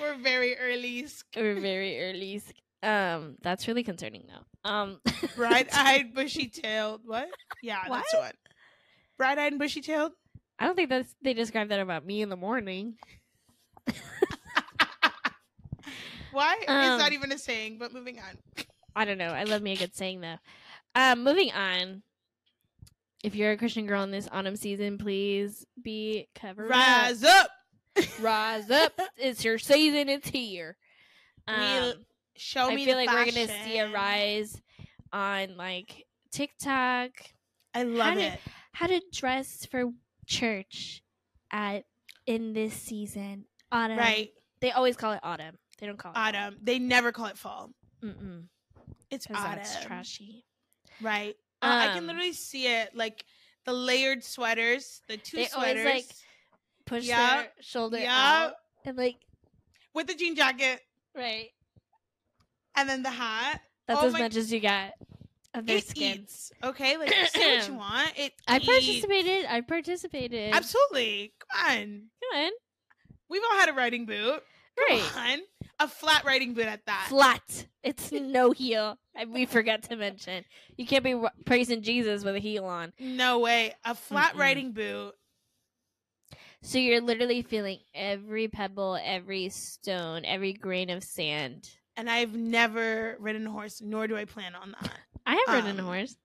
[0.00, 1.06] We're very early.
[1.36, 2.42] we're very early.
[2.82, 4.70] Um, that's really concerning though.
[4.70, 5.00] Um,
[5.36, 7.00] Bright-eyed, bushy-tailed.
[7.04, 7.28] What?
[7.62, 8.20] Yeah, that's What?
[8.22, 8.36] what.
[9.16, 10.12] Bright-eyed and bushy-tailed.
[10.58, 12.94] I don't think that's they described that about me in the morning.
[16.32, 16.56] Why?
[16.60, 17.78] it's Um, not even a saying.
[17.78, 18.64] But moving on.
[18.94, 19.28] I don't know.
[19.30, 20.36] I love me a good saying though.
[20.94, 22.02] Um, moving on.
[23.24, 26.66] If you're a Christian girl in this autumn season, please be covered.
[26.70, 26.76] up.
[26.76, 27.50] Rise up.
[28.20, 28.98] Rise up!
[29.16, 30.08] It's your season.
[30.08, 30.76] It's here.
[31.46, 31.94] Um,
[32.36, 32.84] Show I me.
[32.84, 34.60] feel the like we're gonna see a rise
[35.12, 37.10] on like TikTok.
[37.74, 38.40] I love did- it.
[38.72, 39.86] How to dress for
[40.26, 41.02] church
[41.50, 41.84] at
[42.26, 43.98] in this season autumn.
[43.98, 44.30] Right.
[44.60, 45.56] They always call it autumn.
[45.78, 46.56] They don't call it Autumn.
[46.62, 47.70] They never call it fall.
[48.02, 48.44] Mm-mm.
[49.10, 49.56] It's autumn.
[49.56, 50.44] that's trashy.
[51.00, 51.36] I Right.
[51.62, 53.24] Uh, I can Um, literally see it like
[53.64, 56.06] the layered sweaters, the two They always, sweaters like,
[56.88, 57.36] Push Yeah.
[57.42, 58.44] their shoulder Yeah.
[58.46, 59.16] out and like
[59.94, 60.80] with the jean jacket
[61.14, 61.50] right.
[62.76, 63.60] and then the hat.
[63.86, 64.92] That's Oh as my- much as you got
[65.54, 66.20] of their it skin.
[66.22, 66.52] eats.
[66.62, 68.12] Okay, like say what you want.
[68.16, 68.66] It I eats.
[68.66, 69.46] participated.
[69.46, 70.54] I participated.
[70.54, 71.32] Absolutely.
[71.38, 72.02] Come on.
[72.32, 72.50] Come on.
[73.30, 74.42] We've all had a riding boot.
[74.88, 75.02] Right.
[75.16, 75.38] On.
[75.80, 77.06] A flat riding boot at that.
[77.08, 77.66] Flat.
[77.82, 78.98] It's no heel.
[79.28, 80.44] We forgot to mention.
[80.76, 81.14] You can't be
[81.46, 82.92] praising Jesus with a heel on.
[82.98, 83.74] no way.
[83.84, 84.38] A flat Mm-mm.
[84.40, 85.14] riding boot.
[86.62, 91.70] So you're literally feeling every pebble, every stone, every grain of sand.
[91.96, 94.90] And I've never ridden a horse, nor do I plan on that.
[95.26, 96.16] I have ridden a Um, horse.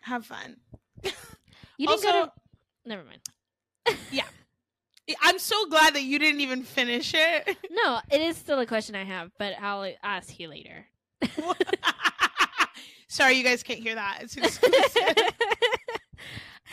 [0.00, 0.56] Have fun.
[1.76, 2.32] You didn't go to.
[2.86, 3.20] Never mind.
[4.10, 4.24] Yeah.
[5.22, 7.56] I'm so glad that you didn't even finish it.
[7.70, 10.86] No, it is still a question I have, but I'll ask you later.
[13.08, 14.18] Sorry, you guys can't hear that.
[14.22, 15.14] It's exclusive.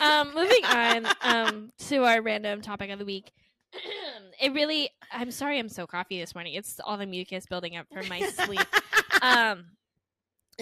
[0.00, 3.32] Um, moving on um, to our random topic of the week.
[4.40, 6.54] it really, I'm sorry, I'm so coffee this morning.
[6.54, 8.60] It's all the mucus building up from my sleep.
[9.22, 9.64] um,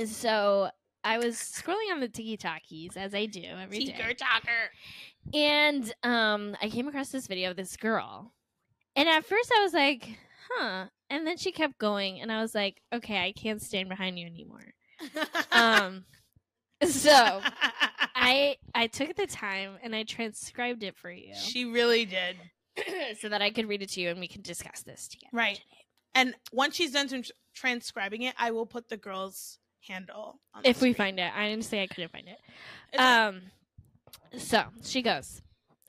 [0.06, 0.70] so
[1.04, 4.70] I was scrolling on the Tiki Talkies as I do every day, Tinker talker.
[5.32, 8.32] and um, I came across this video of this girl,
[8.96, 10.08] and at first I was like,
[10.50, 14.18] "Huh," and then she kept going, and I was like, "Okay, I can't stand behind
[14.18, 14.72] you anymore."
[15.52, 16.04] Um,
[16.90, 17.40] so
[18.14, 22.36] I I took the time and I transcribed it for you she really did.
[23.20, 25.30] so that I could read it to you and we could discuss this together.
[25.32, 25.60] Right.
[26.14, 30.40] And once she's done trans- transcribing it, I will put the girl's handle.
[30.54, 30.94] On the If we screen.
[30.94, 32.38] find it, I didn't say I couldn't find it.
[32.92, 33.42] It's- Um,
[34.38, 35.40] so she goes.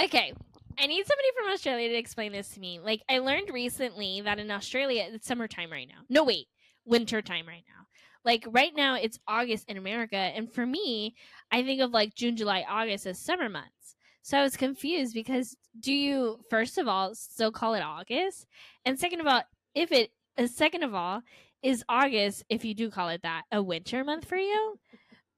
[0.00, 0.32] okay,
[0.78, 2.78] I need somebody from Australia to explain this to me.
[2.80, 6.02] Like, I learned recently that in Australia it's summertime right now.
[6.08, 6.46] No, wait,
[6.84, 7.86] winter time right now.
[8.24, 11.14] Like right now it's August in America, and for me,
[11.50, 13.96] I think of like June, July, August as summer months.
[14.22, 18.46] So I was confused because do you first of all still call it August,
[18.84, 19.42] and second of all,
[19.74, 21.22] if it uh, second of all
[21.62, 24.78] is August, if you do call it that, a winter month for you?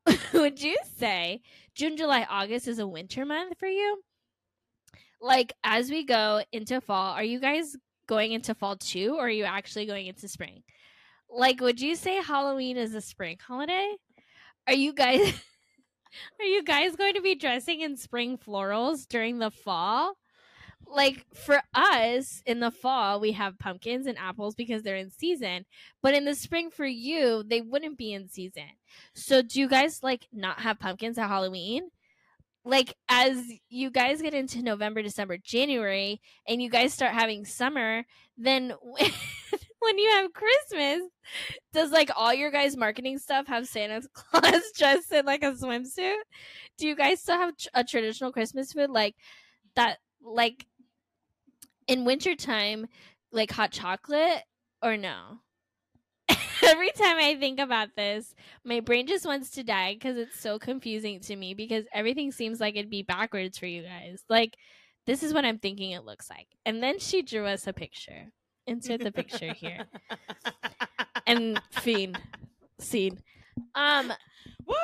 [0.34, 1.40] Would you say
[1.74, 4.02] June, July, August is a winter month for you?
[5.20, 7.76] Like as we go into fall, are you guys
[8.06, 10.62] going into fall too, or are you actually going into spring?
[11.34, 13.96] Like, would you say Halloween is a spring holiday?
[14.68, 15.20] Are you guys
[16.40, 20.16] are you guys going to be dressing in spring florals during the fall?
[20.86, 25.64] Like for us in the fall, we have pumpkins and apples because they're in season.
[26.02, 28.70] But in the spring for you, they wouldn't be in season.
[29.14, 31.88] So do you guys like not have pumpkins at Halloween?
[32.64, 38.04] Like as you guys get into November, December, January, and you guys start having summer,
[38.38, 38.74] then
[39.84, 41.02] when, you have Christmas,
[41.72, 46.16] does like all your guys' marketing stuff have Santa Claus dressed in like a swimsuit?
[46.78, 49.14] Do you guys still have a traditional Christmas food like
[49.76, 49.98] that?
[50.22, 50.66] Like
[51.86, 52.86] in wintertime,
[53.32, 54.42] like hot chocolate
[54.82, 55.40] or no?
[56.62, 60.58] Every time I think about this, my brain just wants to die because it's so
[60.58, 64.24] confusing to me because everything seems like it'd be backwards for you guys.
[64.30, 64.56] Like,
[65.06, 66.46] this is what I'm thinking it looks like.
[66.64, 68.32] And then she drew us a picture.
[68.66, 69.84] Insert the picture here.
[71.26, 72.18] And fiend.
[72.78, 73.18] Scene.
[73.74, 74.12] Um,
[74.66, 74.74] Woo!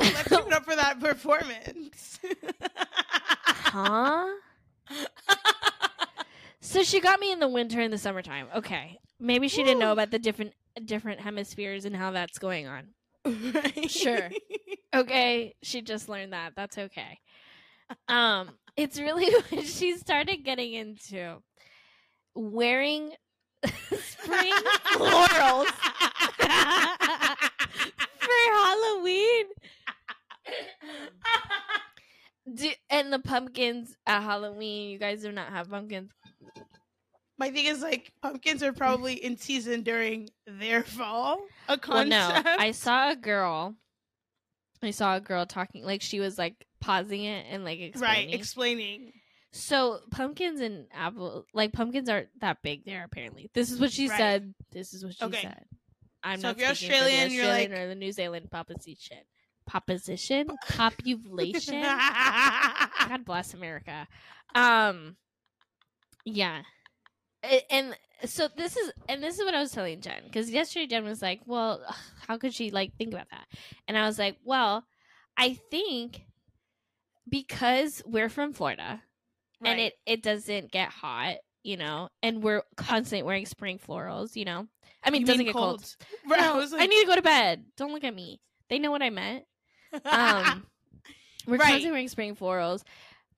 [0.00, 2.18] Let's give it up for that performance.
[3.46, 4.26] huh?
[6.60, 8.48] So she got me in the winter and the summertime.
[8.56, 8.98] Okay.
[9.20, 10.52] Maybe she didn't know about the different
[10.84, 12.88] different hemispheres and how that's going on.
[13.24, 13.90] Right?
[13.90, 14.30] Sure.
[14.94, 16.54] Okay, she just learned that.
[16.56, 17.18] That's okay.
[18.08, 21.42] Um, it's really when she started getting into
[22.34, 23.12] wearing
[23.64, 24.52] spring
[24.92, 25.66] florals
[28.18, 29.46] for Halloween.
[32.54, 34.90] Do, and the pumpkins at Halloween.
[34.90, 36.10] You guys do not have pumpkins.
[37.38, 41.34] My thing is like pumpkins are probably in season during their fall.
[41.68, 42.44] A Well, concept.
[42.46, 42.54] no.
[42.58, 43.74] I saw a girl.
[44.82, 48.26] I saw a girl talking like she was like pausing it and like explaining.
[48.26, 49.12] right explaining.
[49.58, 53.04] So pumpkins and apple, like pumpkins aren't that big there.
[53.04, 54.16] Apparently, this is what she Right.
[54.16, 54.54] said.
[54.70, 55.40] This is what she Okay.
[55.40, 55.64] said.
[56.22, 59.18] I'm So not if you're the Australian, you're like- or the New Zealand population.
[59.66, 61.82] Population, population.
[63.08, 64.06] God bless America.
[64.54, 65.16] Um,
[66.24, 66.62] yeah,
[67.70, 71.04] and so this is and this is what I was telling Jen because yesterday Jen
[71.04, 71.84] was like, "Well,
[72.28, 73.46] how could she like think about that?"
[73.86, 74.86] And I was like, "Well,
[75.36, 76.24] I think
[77.28, 79.02] because we're from Florida
[79.64, 84.44] and it it doesn't get hot, you know, and we're constantly wearing spring florals, you
[84.44, 84.66] know.
[85.04, 85.82] I mean, it doesn't get cold.
[86.28, 87.64] Right, No, I was I need to go to bed.
[87.76, 88.40] Don't look at me.
[88.68, 89.44] They know what I meant.
[90.04, 90.66] Um,
[91.46, 91.60] we're Right.
[91.70, 92.82] constantly wearing spring florals.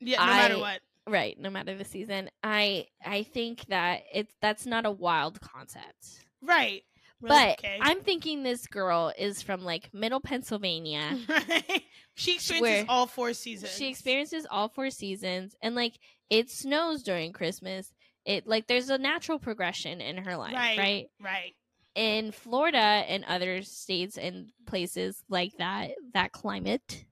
[0.00, 0.80] yeah, no matter what.
[1.06, 6.24] right no matter the season i i think that it's that's not a wild concept
[6.42, 6.82] Right.
[7.22, 7.78] But okay.
[7.80, 11.82] i'm thinking this girl is from like middle pennsylvania Right.
[12.14, 13.72] She experiences all four seasons.
[13.76, 15.94] she experiences all four seasons and like
[16.28, 17.92] it snows during christmas
[18.24, 20.78] It like there's a natural progression in her life, Right.
[20.78, 21.06] right?
[21.20, 21.54] Right.
[21.96, 27.04] In Florida and other states and places like that, that climate,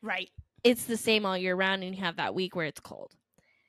[0.00, 0.30] Right.
[0.64, 3.12] it's the same all year round and you have that week where it's cold.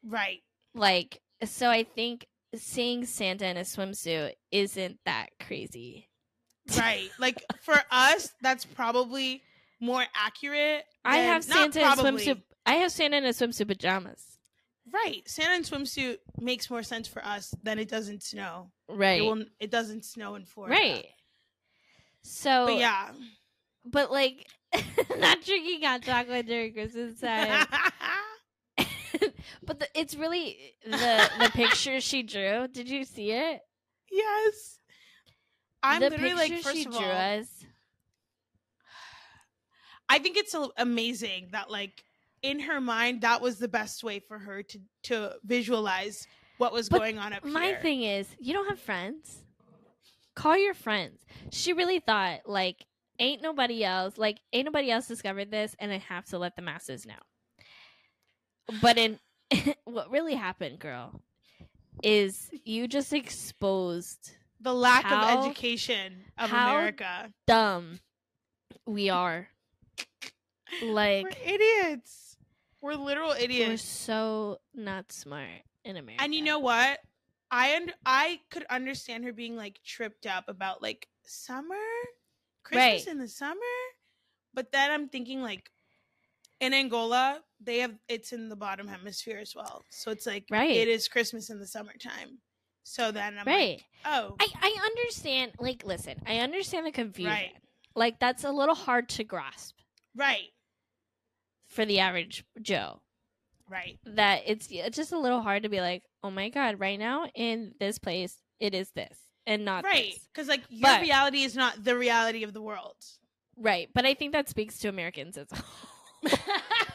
[0.06, 0.42] Right.
[0.74, 2.26] Like so I think
[2.56, 6.10] seeing Santa in a swimsuit isn't that crazy.
[6.78, 7.10] Right.
[7.20, 9.42] Like for us, that's probably
[9.82, 10.86] more accurate.
[11.04, 12.26] I than- have Santa in probably.
[12.26, 14.38] swimsuit I have Santa in a swimsuit pajamas.
[14.94, 15.24] Right.
[15.28, 18.72] Santa in swimsuit makes more sense for us than it does in snow.
[18.88, 19.20] Right.
[19.22, 20.76] It will it doesn't snow in Florida.
[20.76, 21.06] right.
[22.22, 23.10] So But yeah.
[23.84, 24.48] but like
[25.18, 27.68] not drinking hot chocolate during Christmas time.
[29.66, 32.68] But the, it's really the the picture she drew.
[32.68, 33.62] Did you see it?
[34.12, 34.80] yes.
[35.86, 37.48] I'm the literally like first she of drew all, us.
[40.10, 42.04] I think it's amazing that like
[42.42, 46.28] in her mind that was the best way for her to to visualize
[46.58, 47.80] what was But going on up My here.
[47.82, 49.40] thing is, you don't have friends.
[50.36, 51.20] Call your friends.
[51.52, 52.86] She really thought like
[53.20, 56.62] ain't nobody else like ain't nobody else discovered this, and I have to let the
[56.62, 57.14] masses know.
[58.82, 59.20] But in
[59.86, 61.22] what really happened, girl,
[62.04, 67.32] is you just exposed the lack how- of education of how America.
[67.48, 68.00] dumb
[68.86, 69.48] we are.
[70.82, 72.38] Like We're idiots.
[72.82, 73.70] We're literal idiots.
[73.70, 76.24] we're so not smart in America.
[76.24, 77.00] And you know what?
[77.52, 81.76] I und- I could understand her being like tripped up about like summer,
[82.64, 83.08] Christmas Right.
[83.08, 83.60] in the summer,
[84.54, 85.70] but then I'm thinking like
[86.60, 90.72] in Angola they have it's in the bottom hemisphere as well, so it's like Right.
[90.72, 92.40] it is Christmas in the summertime.
[92.84, 93.82] So then I'm right?
[93.82, 95.54] like, oh, I I understand.
[95.60, 97.32] Like, listen, I understand the confusion.
[97.32, 97.54] Right.
[97.96, 99.76] Like, that's a little hard to grasp
[100.16, 100.50] right,
[101.68, 103.00] for the average Joe.
[103.70, 107.00] right, That it's it's just a little hard to be like, oh my god, right
[107.00, 111.44] now in this place, it is this and not right, because like your But- reality
[111.44, 112.96] is not the reality of the world.
[113.56, 113.88] Right.
[113.94, 116.40] But I think that speaks to Americans as a whole.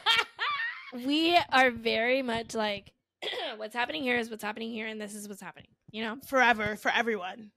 [0.93, 2.93] we are very much like,
[3.57, 5.69] what's happening here is what's happening here, and this is what's happening.
[5.91, 6.17] You know.
[6.27, 7.51] Forever for everyone.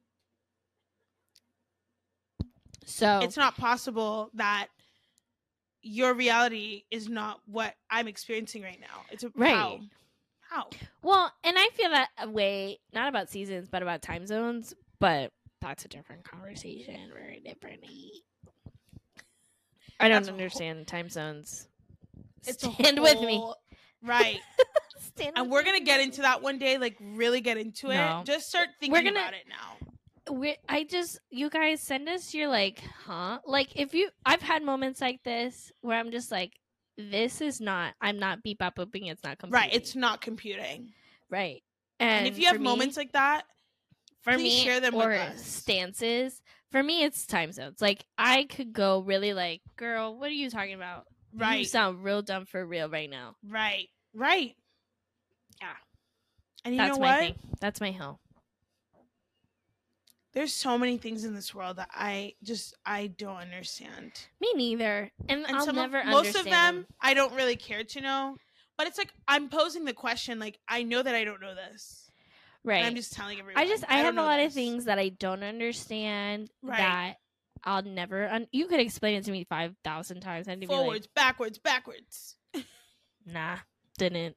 [2.84, 4.68] So it's not possible that
[5.82, 9.02] your reality is not what I'm experiencing right now.
[9.10, 9.52] It's a, Right.
[9.54, 9.80] How?
[10.50, 10.66] How?
[11.02, 14.74] Well, and I feel that way not about seasons, but about time zones.
[15.00, 17.10] But that's a different conversation.
[17.12, 17.80] Very different.
[19.98, 21.68] I don't That's a whole- understand time zones.
[22.46, 23.42] It's a Stand with me.
[24.02, 24.38] Right.
[24.98, 25.68] Stand and we're me.
[25.70, 27.96] going to get into that one day, like really get into it.
[27.96, 28.22] No.
[28.24, 30.34] Just start thinking We're gonna- about it now.
[30.34, 33.38] we I just you guys send us your like, huh?
[33.46, 36.52] Like if you I've had moments like this where I'm just like,
[36.96, 37.94] this is not.
[38.00, 39.10] I'm not beep bop booping.
[39.10, 39.52] It's not computing.
[39.62, 39.74] Right.
[39.74, 40.92] It's not computing.
[41.30, 41.62] right.
[42.00, 43.42] And, And, if you have for me- moments like that,
[44.22, 45.44] for please me share them with or us.
[45.44, 46.40] stances.
[46.70, 47.80] For me, it's time zones.
[47.80, 51.04] Like I could go really like, girl, what are you talking about?
[51.38, 53.36] You sound real dumb for real right now.
[53.48, 53.88] Right.
[54.14, 54.54] Right.
[55.60, 55.68] Yeah.
[56.64, 57.20] And you That's know my what?
[57.20, 57.34] thing.
[57.60, 58.20] That's my hill.
[60.32, 64.12] There's so many things in this world that I just I don't understand.
[64.40, 65.10] Me neither.
[65.28, 68.00] And, and I'll some never of, most of understand them I don't really care to
[68.00, 68.36] know.
[68.78, 72.10] But it's like I'm posing the question, like I know that I don't know this.
[72.64, 72.78] Right.
[72.78, 73.60] And I'm just telling everyone.
[73.60, 76.78] I just I, don't have a lot of things that I don't understand Right.
[76.78, 77.14] that
[77.64, 78.28] I'll never.
[78.28, 80.48] Un- you could explain it to me five thousand times.
[80.48, 82.36] I'd be like, forwards, backwards, backwards.
[83.26, 83.56] nah,
[83.98, 84.36] didn't,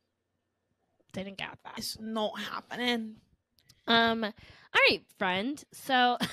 [1.13, 1.73] didn't get that.
[1.77, 3.15] It's not happening.
[3.87, 4.31] Um, all
[4.89, 5.63] right, friend.
[5.73, 6.17] So,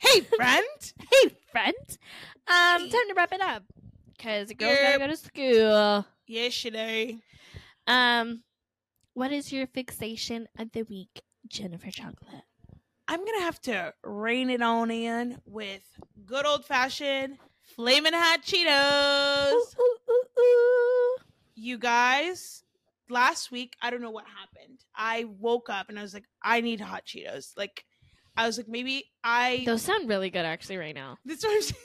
[0.00, 0.64] Hey, friend.
[1.10, 1.74] hey, friend.
[2.46, 2.88] Um, Hey.
[2.90, 3.62] time to wrap it up
[4.16, 6.06] because the girls gotta go to school.
[6.26, 7.18] Yesterday.
[7.86, 8.42] Um,
[9.14, 12.44] what is your fixation of the week, Jennifer Chocolate?
[13.06, 15.82] I'm gonna have to rein it on in with
[16.24, 17.38] good old fashioned
[17.76, 19.52] flaming hot Cheetos.
[19.52, 21.16] Ooh, ooh, ooh.
[21.54, 22.62] You guys,
[23.10, 24.80] last week I don't know what happened.
[24.94, 27.52] I woke up and I was like, I need hot Cheetos.
[27.56, 27.84] Like,
[28.36, 29.62] I was like, maybe I.
[29.66, 31.18] Those sound really good, actually, right now.
[31.24, 31.82] This is what I'm saying.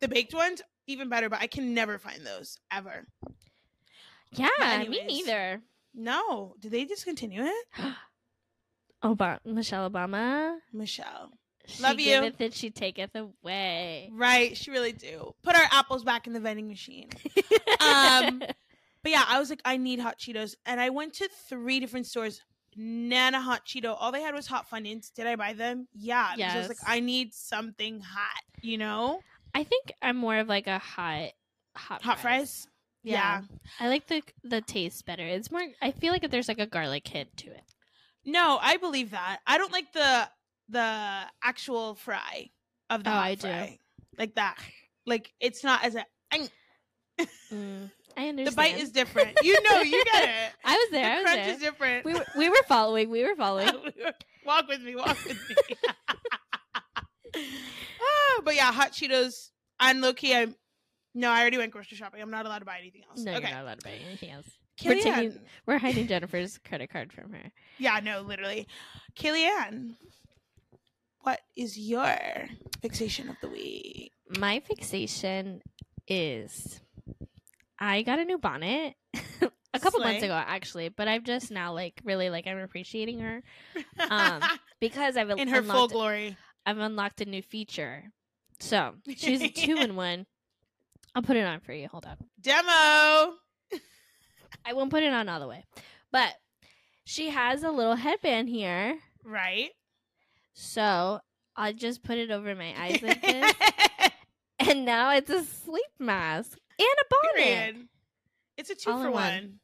[0.00, 3.06] the baked ones even better, but I can never find those ever.
[4.32, 5.62] Yeah, me neither.
[5.94, 7.66] No, did they discontinue it?
[9.02, 10.56] Obama, Michelle Obama.
[10.72, 11.30] Michelle,
[11.66, 12.06] She Love you.
[12.20, 14.10] giveth it, she taketh away.
[14.12, 14.56] right?
[14.56, 15.34] She really do.
[15.42, 17.10] Put our apples back in the vending machine.
[17.80, 18.42] Um,
[19.04, 22.06] But yeah, I was like, I need hot Cheetos, and I went to three different
[22.06, 22.42] stores.
[22.76, 23.96] Nana hot Cheeto.
[23.98, 25.12] All they had was hot Funyuns.
[25.14, 25.86] Did I buy them?
[25.94, 26.34] Yeah.
[26.36, 28.42] Because I was like, I need something hot.
[28.60, 29.20] You know,
[29.54, 31.30] I think I'm more of like a hot,
[31.76, 32.66] hot, hot fries.
[33.04, 33.42] Yeah.
[33.78, 35.22] I like the the taste better.
[35.24, 35.62] It's more.
[35.80, 37.62] I feel like there's like a garlic hint to it.
[38.24, 39.38] No, I believe that.
[39.46, 40.28] I don't like the
[40.68, 42.50] the actual fry
[42.90, 43.42] of the Oh, I do.
[43.48, 43.78] fry.
[44.18, 44.58] Like that.
[45.06, 46.04] Like it's not as a
[47.52, 48.46] Mm, I understand.
[48.46, 49.38] the bite is different.
[49.42, 50.52] You know, you get it.
[50.64, 51.02] I was there.
[51.02, 51.54] the I was crunch there.
[51.54, 52.04] is different.
[52.04, 53.08] we were we were following.
[53.10, 53.72] We were following.
[54.46, 55.56] walk with me, walk with me.
[58.00, 59.50] Ah, but yeah, hot Cheetos.
[59.80, 60.54] And low key, I'm
[61.14, 62.20] no, I already went grocery shopping.
[62.20, 63.20] I'm not allowed to buy anything else.
[63.20, 63.42] No, okay.
[63.46, 64.46] you're not allowed to buy anything else.
[64.84, 67.52] We're taking- We're hiding Jennifer's credit card from her.
[67.78, 68.66] Yeah, no, literally.
[69.16, 69.96] Kellyanne,
[71.22, 72.16] what is your
[72.80, 74.12] fixation of the week?
[74.38, 75.62] My fixation
[76.06, 76.80] is
[77.78, 78.94] I got a new bonnet
[79.74, 83.42] a couple months ago actually, but I've just now like really like I'm appreciating her
[84.10, 84.42] Um,
[84.80, 86.36] because I've In her full glory.
[86.64, 88.04] I've unlocked a new feature.
[88.60, 90.26] So she's a two in one.
[91.14, 91.88] I'll put it on for you.
[91.88, 92.16] Hold on.
[92.40, 93.34] Demo.
[94.68, 95.64] I won't put it on all the way,
[96.12, 96.34] but
[97.04, 98.98] she has a little headband here.
[99.24, 99.70] Right.
[100.52, 101.20] So
[101.56, 103.54] I just put it over my eyes like this,
[104.58, 107.44] and now it's a sleep mask and a bonnet.
[107.44, 107.88] Period.
[108.58, 109.32] It's a two All for one.
[109.32, 109.54] one.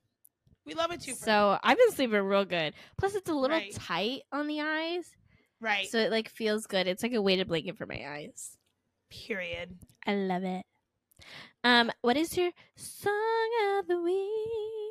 [0.67, 2.73] We love a two for So I've been sleeping real good.
[2.97, 3.75] Plus, it's a little Right.
[3.75, 5.05] tight on the eyes,
[5.61, 5.87] Right.
[5.89, 6.87] so it like feels good.
[6.87, 8.57] It's like a weighted blanket for my eyes.
[9.11, 9.77] Period.
[10.07, 10.65] I love it.
[11.63, 14.84] Um, what is your song of the week?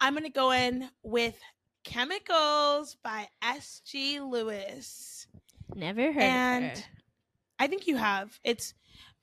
[0.00, 1.38] I'm gonna go in with
[1.84, 4.20] Chemicals by S.G.
[4.20, 5.26] Lewis.
[5.74, 6.84] Never heard And.
[7.58, 8.40] I think you have.
[8.42, 8.72] It's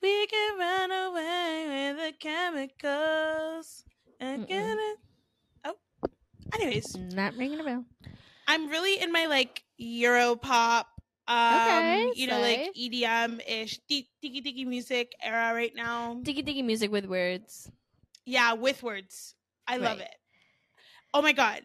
[0.01, 3.83] we can run away with the chemicals
[4.19, 4.97] and get it.
[5.65, 5.75] Oh,
[6.53, 7.85] anyways, Not ringing a bell.
[8.47, 10.87] I'm really in my like Euro pop,
[11.27, 12.71] um, Okay, you know, like.
[12.75, 16.19] EDM ish, tiki tiki music era right now.
[16.21, 17.71] Diggy diggy music with words.
[18.25, 19.33] Yeah, with words.
[19.67, 20.15] I love it.
[21.13, 21.63] Oh my god.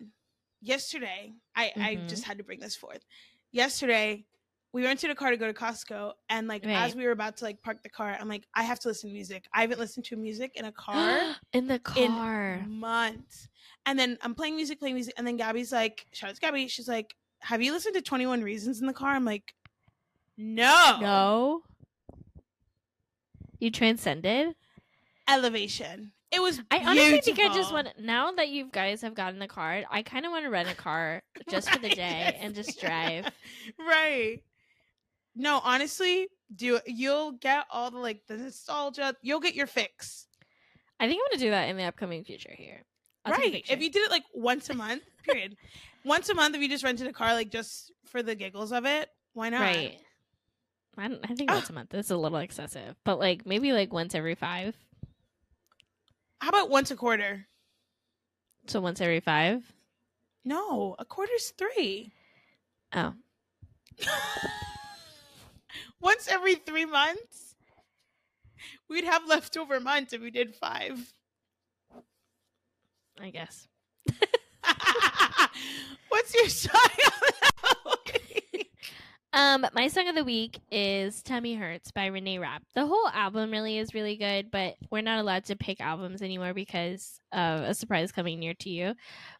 [0.60, 2.08] Yesterday, I I Mhm.
[2.08, 3.04] just had to bring this forth.
[3.50, 4.24] Yesterday,
[4.72, 7.44] we rented a car to go to Costco and like as we were about to
[7.44, 9.46] like park the car, I'm like I have to listen to music.
[9.52, 11.18] I haven't listened to music in a car
[11.52, 11.80] in the in
[12.12, 12.64] car.
[12.68, 13.48] months.
[13.84, 16.68] And then I'm playing music, playing music, and then Gabby's like, shout out to Gabby.
[16.68, 19.14] She's like, Have you listened to 21 Reasons in the car?
[19.14, 19.52] I'm like,
[20.38, 20.98] No.
[21.00, 21.62] No.
[23.58, 24.54] You transcended?
[25.28, 26.12] Elevation.
[26.32, 29.48] It was I honestly think I just want now that you guys have gotten the
[29.48, 32.34] car, I kind of want to rent a car just for the day yes.
[32.40, 33.30] and just drive.
[33.78, 34.40] right.
[35.34, 36.80] No, honestly, do.
[36.86, 39.14] You'll get all the like the nostalgia.
[39.22, 40.26] You'll get your fix.
[40.98, 42.84] I think I'm going to do that in the upcoming future here.
[43.24, 43.64] I'll right.
[43.68, 45.56] If you did it like once a month, period.
[46.04, 48.84] once a month, if you just rented a car like just for the giggles of
[48.84, 49.60] it, why not?
[49.60, 49.98] right.
[50.98, 51.90] I, don't, I think once a month.
[51.90, 54.76] That's a little excessive, but like maybe like once every five.
[56.42, 57.46] How about once a quarter?
[58.66, 59.62] So once every five.
[60.44, 62.10] No, a quarter's three.
[62.92, 63.14] Oh,
[66.00, 67.54] once every three months.
[68.90, 71.14] We'd have leftover months if we did five.
[73.20, 73.68] I guess.
[76.08, 76.72] What's your style?
[79.34, 82.62] Um, my song of the week is "Tummy Hurts" by Renee Rapp.
[82.74, 86.52] The whole album really is really good, but we're not allowed to pick albums anymore
[86.52, 88.94] because of a surprise coming near to you.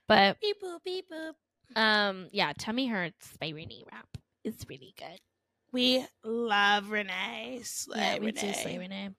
[0.09, 1.35] But beep boop beep boop.
[1.81, 4.09] um, yeah, "Tummy Hurts" by Renee Rapp
[4.45, 5.21] is really good.
[5.73, 7.61] We love Renee.
[7.63, 8.41] Slay yeah, we Renee.
[8.41, 9.11] do slay Renee.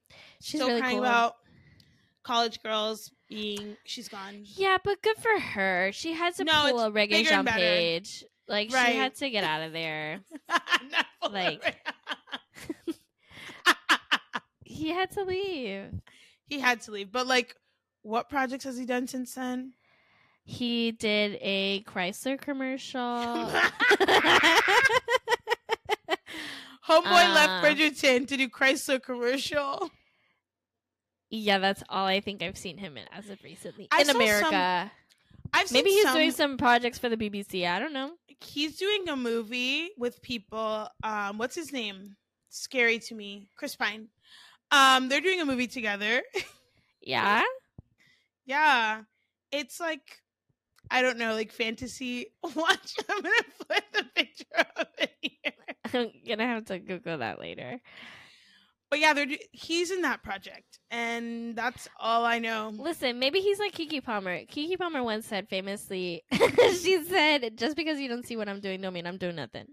[0.41, 1.05] She's Still really crying cool.
[1.05, 1.35] about
[2.23, 4.41] college girls being she's gone.
[4.43, 5.91] Yeah, but good for her.
[5.93, 8.23] She has to No, a Regé-Jean Page.
[8.53, 10.19] Like she had to get out of there.
[11.31, 11.75] Like-
[14.65, 15.85] He had to leave.
[16.47, 17.11] he had to leave.
[17.11, 17.55] But like
[18.03, 19.73] what projects has he done since then?
[20.43, 22.99] He did a Chrysler commercial.
[26.89, 29.89] Homeboy Uh, left Bridgerton to do Chrysler commercial.
[31.29, 34.11] yeah, that's all I think I've seen him in as of recently I in saw
[34.11, 34.91] some- America.
[35.55, 37.67] I've seen Maybe he's some, doing some projects for the BBC.
[37.69, 38.11] I don't know.
[38.43, 40.87] He's doing a movie with people.
[41.03, 42.15] Um, what's his name?
[42.49, 44.07] Scary to me, Chris Pine.
[44.71, 46.21] Um, they're doing a movie together.
[47.05, 47.43] Yeah,
[48.45, 49.01] yeah,
[49.51, 50.21] it's like
[50.91, 52.27] I don't know, like fantasy.
[52.55, 53.35] Watch, I'm gonna
[53.69, 54.45] put the picture
[54.77, 55.53] of it here.
[55.93, 57.79] I'm gonna have to Google that later.
[58.93, 62.71] But yeah, they're he's in that project, and that's all I know.
[62.77, 64.41] Listen, maybe he's like Keke Palmer.
[64.41, 66.23] Keke Palmer once said famously,
[66.79, 69.65] she said, "Just because you don't see what I'm doing, don't mean I'm doing nothing."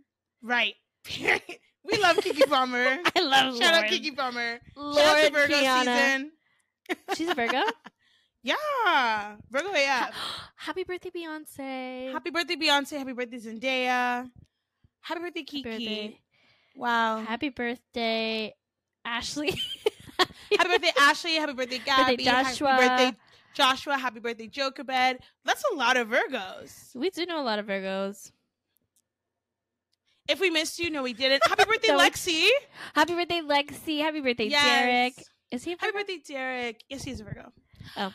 [0.43, 0.73] Right.
[1.21, 2.97] we love Keke Palmer.
[3.15, 4.59] I love Shout out Keke Palmer.
[4.75, 5.83] Lord Shout out to Virgo Kiana.
[5.83, 6.33] season.
[7.15, 7.61] She's a Virgo.
[8.43, 9.37] Yeah.
[9.51, 10.15] Virgo AF.
[10.57, 12.11] Happy birthday, Beyonce.
[12.11, 12.97] Happy birthday, Beyonce.
[12.97, 14.31] Happy birthday, Zendaya.
[15.03, 15.65] Happy birthday, Keke.
[15.65, 16.21] birthday.
[16.75, 17.19] Wow.
[17.19, 18.55] Happy birthday,
[19.05, 19.55] Ashley.
[20.19, 21.35] Happy birthday, Ashley.
[21.37, 22.25] Happy birthday, Gabby.
[22.25, 22.69] Joshua.
[22.73, 23.19] Happy birthday,
[23.55, 23.97] Joshua.
[23.99, 25.19] Happy birthday, Jokerbed.
[25.45, 26.95] That's a lot of Virgos.
[26.95, 28.33] we do know a lot of Virgos.
[30.29, 31.43] If we missed you, no, we didn't.
[31.47, 32.49] Happy birthday, No, Lexi.
[32.95, 34.01] Happy birthday, Lexi.
[34.01, 34.65] Happy birthday, Yes.
[34.65, 35.27] Derek.
[35.51, 36.85] Is he a Happy birthday, Derek.
[36.89, 37.53] Yes, he's a Virgo.
[37.97, 38.13] Oh.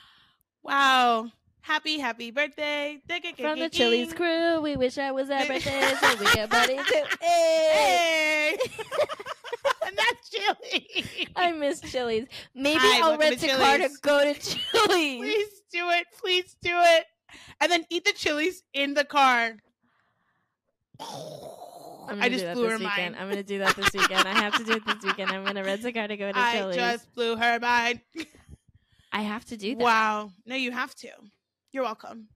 [0.64, 1.30] Wow.
[1.66, 3.02] Happy, happy birthday.
[3.40, 7.04] From the Chili's crew, we wish I was at birthday so we can party too.
[7.20, 7.72] Hey.
[7.74, 8.58] Hey.
[9.88, 11.08] and that's Chili.
[11.36, 12.28] I miss Chili's.
[12.54, 15.18] Maybe Hi, I'll rent a car to go to Chili's.
[15.18, 16.06] Please do it.
[16.22, 17.06] Please do it.
[17.60, 19.56] And then eat the chilies in the car.
[21.00, 23.16] I'm gonna just do that blew this her weekend.
[23.16, 23.16] mind.
[23.16, 24.28] I'm gonna do that this weekend.
[24.28, 25.32] I have to do it this weekend.
[25.32, 26.76] I'm gonna rent a car to go to I Chili's.
[26.76, 28.02] just blew her mind.
[29.12, 29.84] I have to do that.
[29.84, 30.30] Wow.
[30.46, 31.10] No, you have to.
[31.76, 32.30] You're welcome.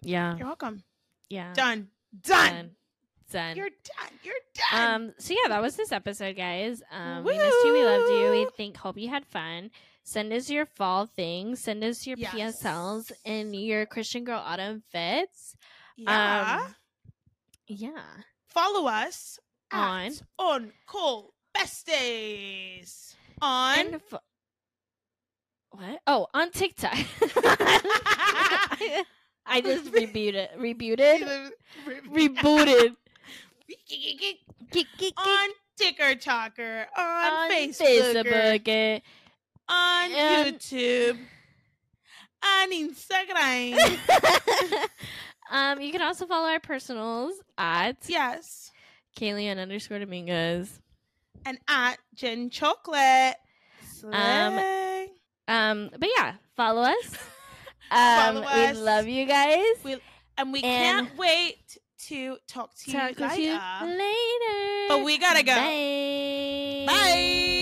[0.00, 0.38] Yeah.
[0.38, 0.82] You're welcome.
[1.28, 1.52] Yeah.
[1.52, 1.88] Done.
[2.18, 2.48] Done.
[2.50, 2.70] Done.
[3.30, 3.56] Done.
[3.58, 4.10] You're done.
[4.22, 4.34] You're
[4.70, 4.94] done.
[4.94, 5.12] Um.
[5.18, 6.82] So yeah, that was this episode, guys.
[6.90, 7.72] Um, we missed you.
[7.74, 8.30] We loved you.
[8.30, 8.78] We think.
[8.78, 9.70] Hope you had fun.
[10.02, 11.60] Send us your fall things.
[11.60, 12.62] Send us your Yes.
[12.62, 15.54] PSLs and your Christian Girl Autumn fits.
[15.98, 16.62] yeah.
[16.66, 16.74] Um,
[17.66, 18.02] yeah.
[18.48, 19.38] Follow us
[19.72, 20.10] On.
[20.38, 24.20] on Cool Besties on And fo-
[25.72, 26.00] what?
[26.06, 26.92] Oh, on TikTok.
[29.44, 30.48] I just rebooted.
[30.58, 31.50] Rebooted.
[32.08, 32.96] Rebooted.
[33.88, 34.38] Geek,
[34.98, 39.02] geek, on Ticker Talker on, on Facebook, Facebook.
[39.68, 41.18] on and- YouTube,
[42.44, 43.98] on Instagram.
[45.50, 48.70] um, you can also follow our personals at yes,
[49.18, 50.80] Kaylee underscore Dominguez.
[51.46, 53.36] and at Jen Chocolate.
[54.04, 54.91] Um, Slay.
[55.48, 56.96] Um, but yeah, follow us.
[57.90, 57.98] Um,
[58.36, 58.74] Follow us.
[58.74, 59.62] we love you guys.
[59.84, 59.98] We-
[60.38, 61.76] and we and- can't wait
[62.08, 63.86] to talk to Talk you you later.
[63.86, 64.88] later.
[64.88, 65.54] But we gotta go.
[65.54, 66.84] Bye.
[66.86, 67.58] Bye.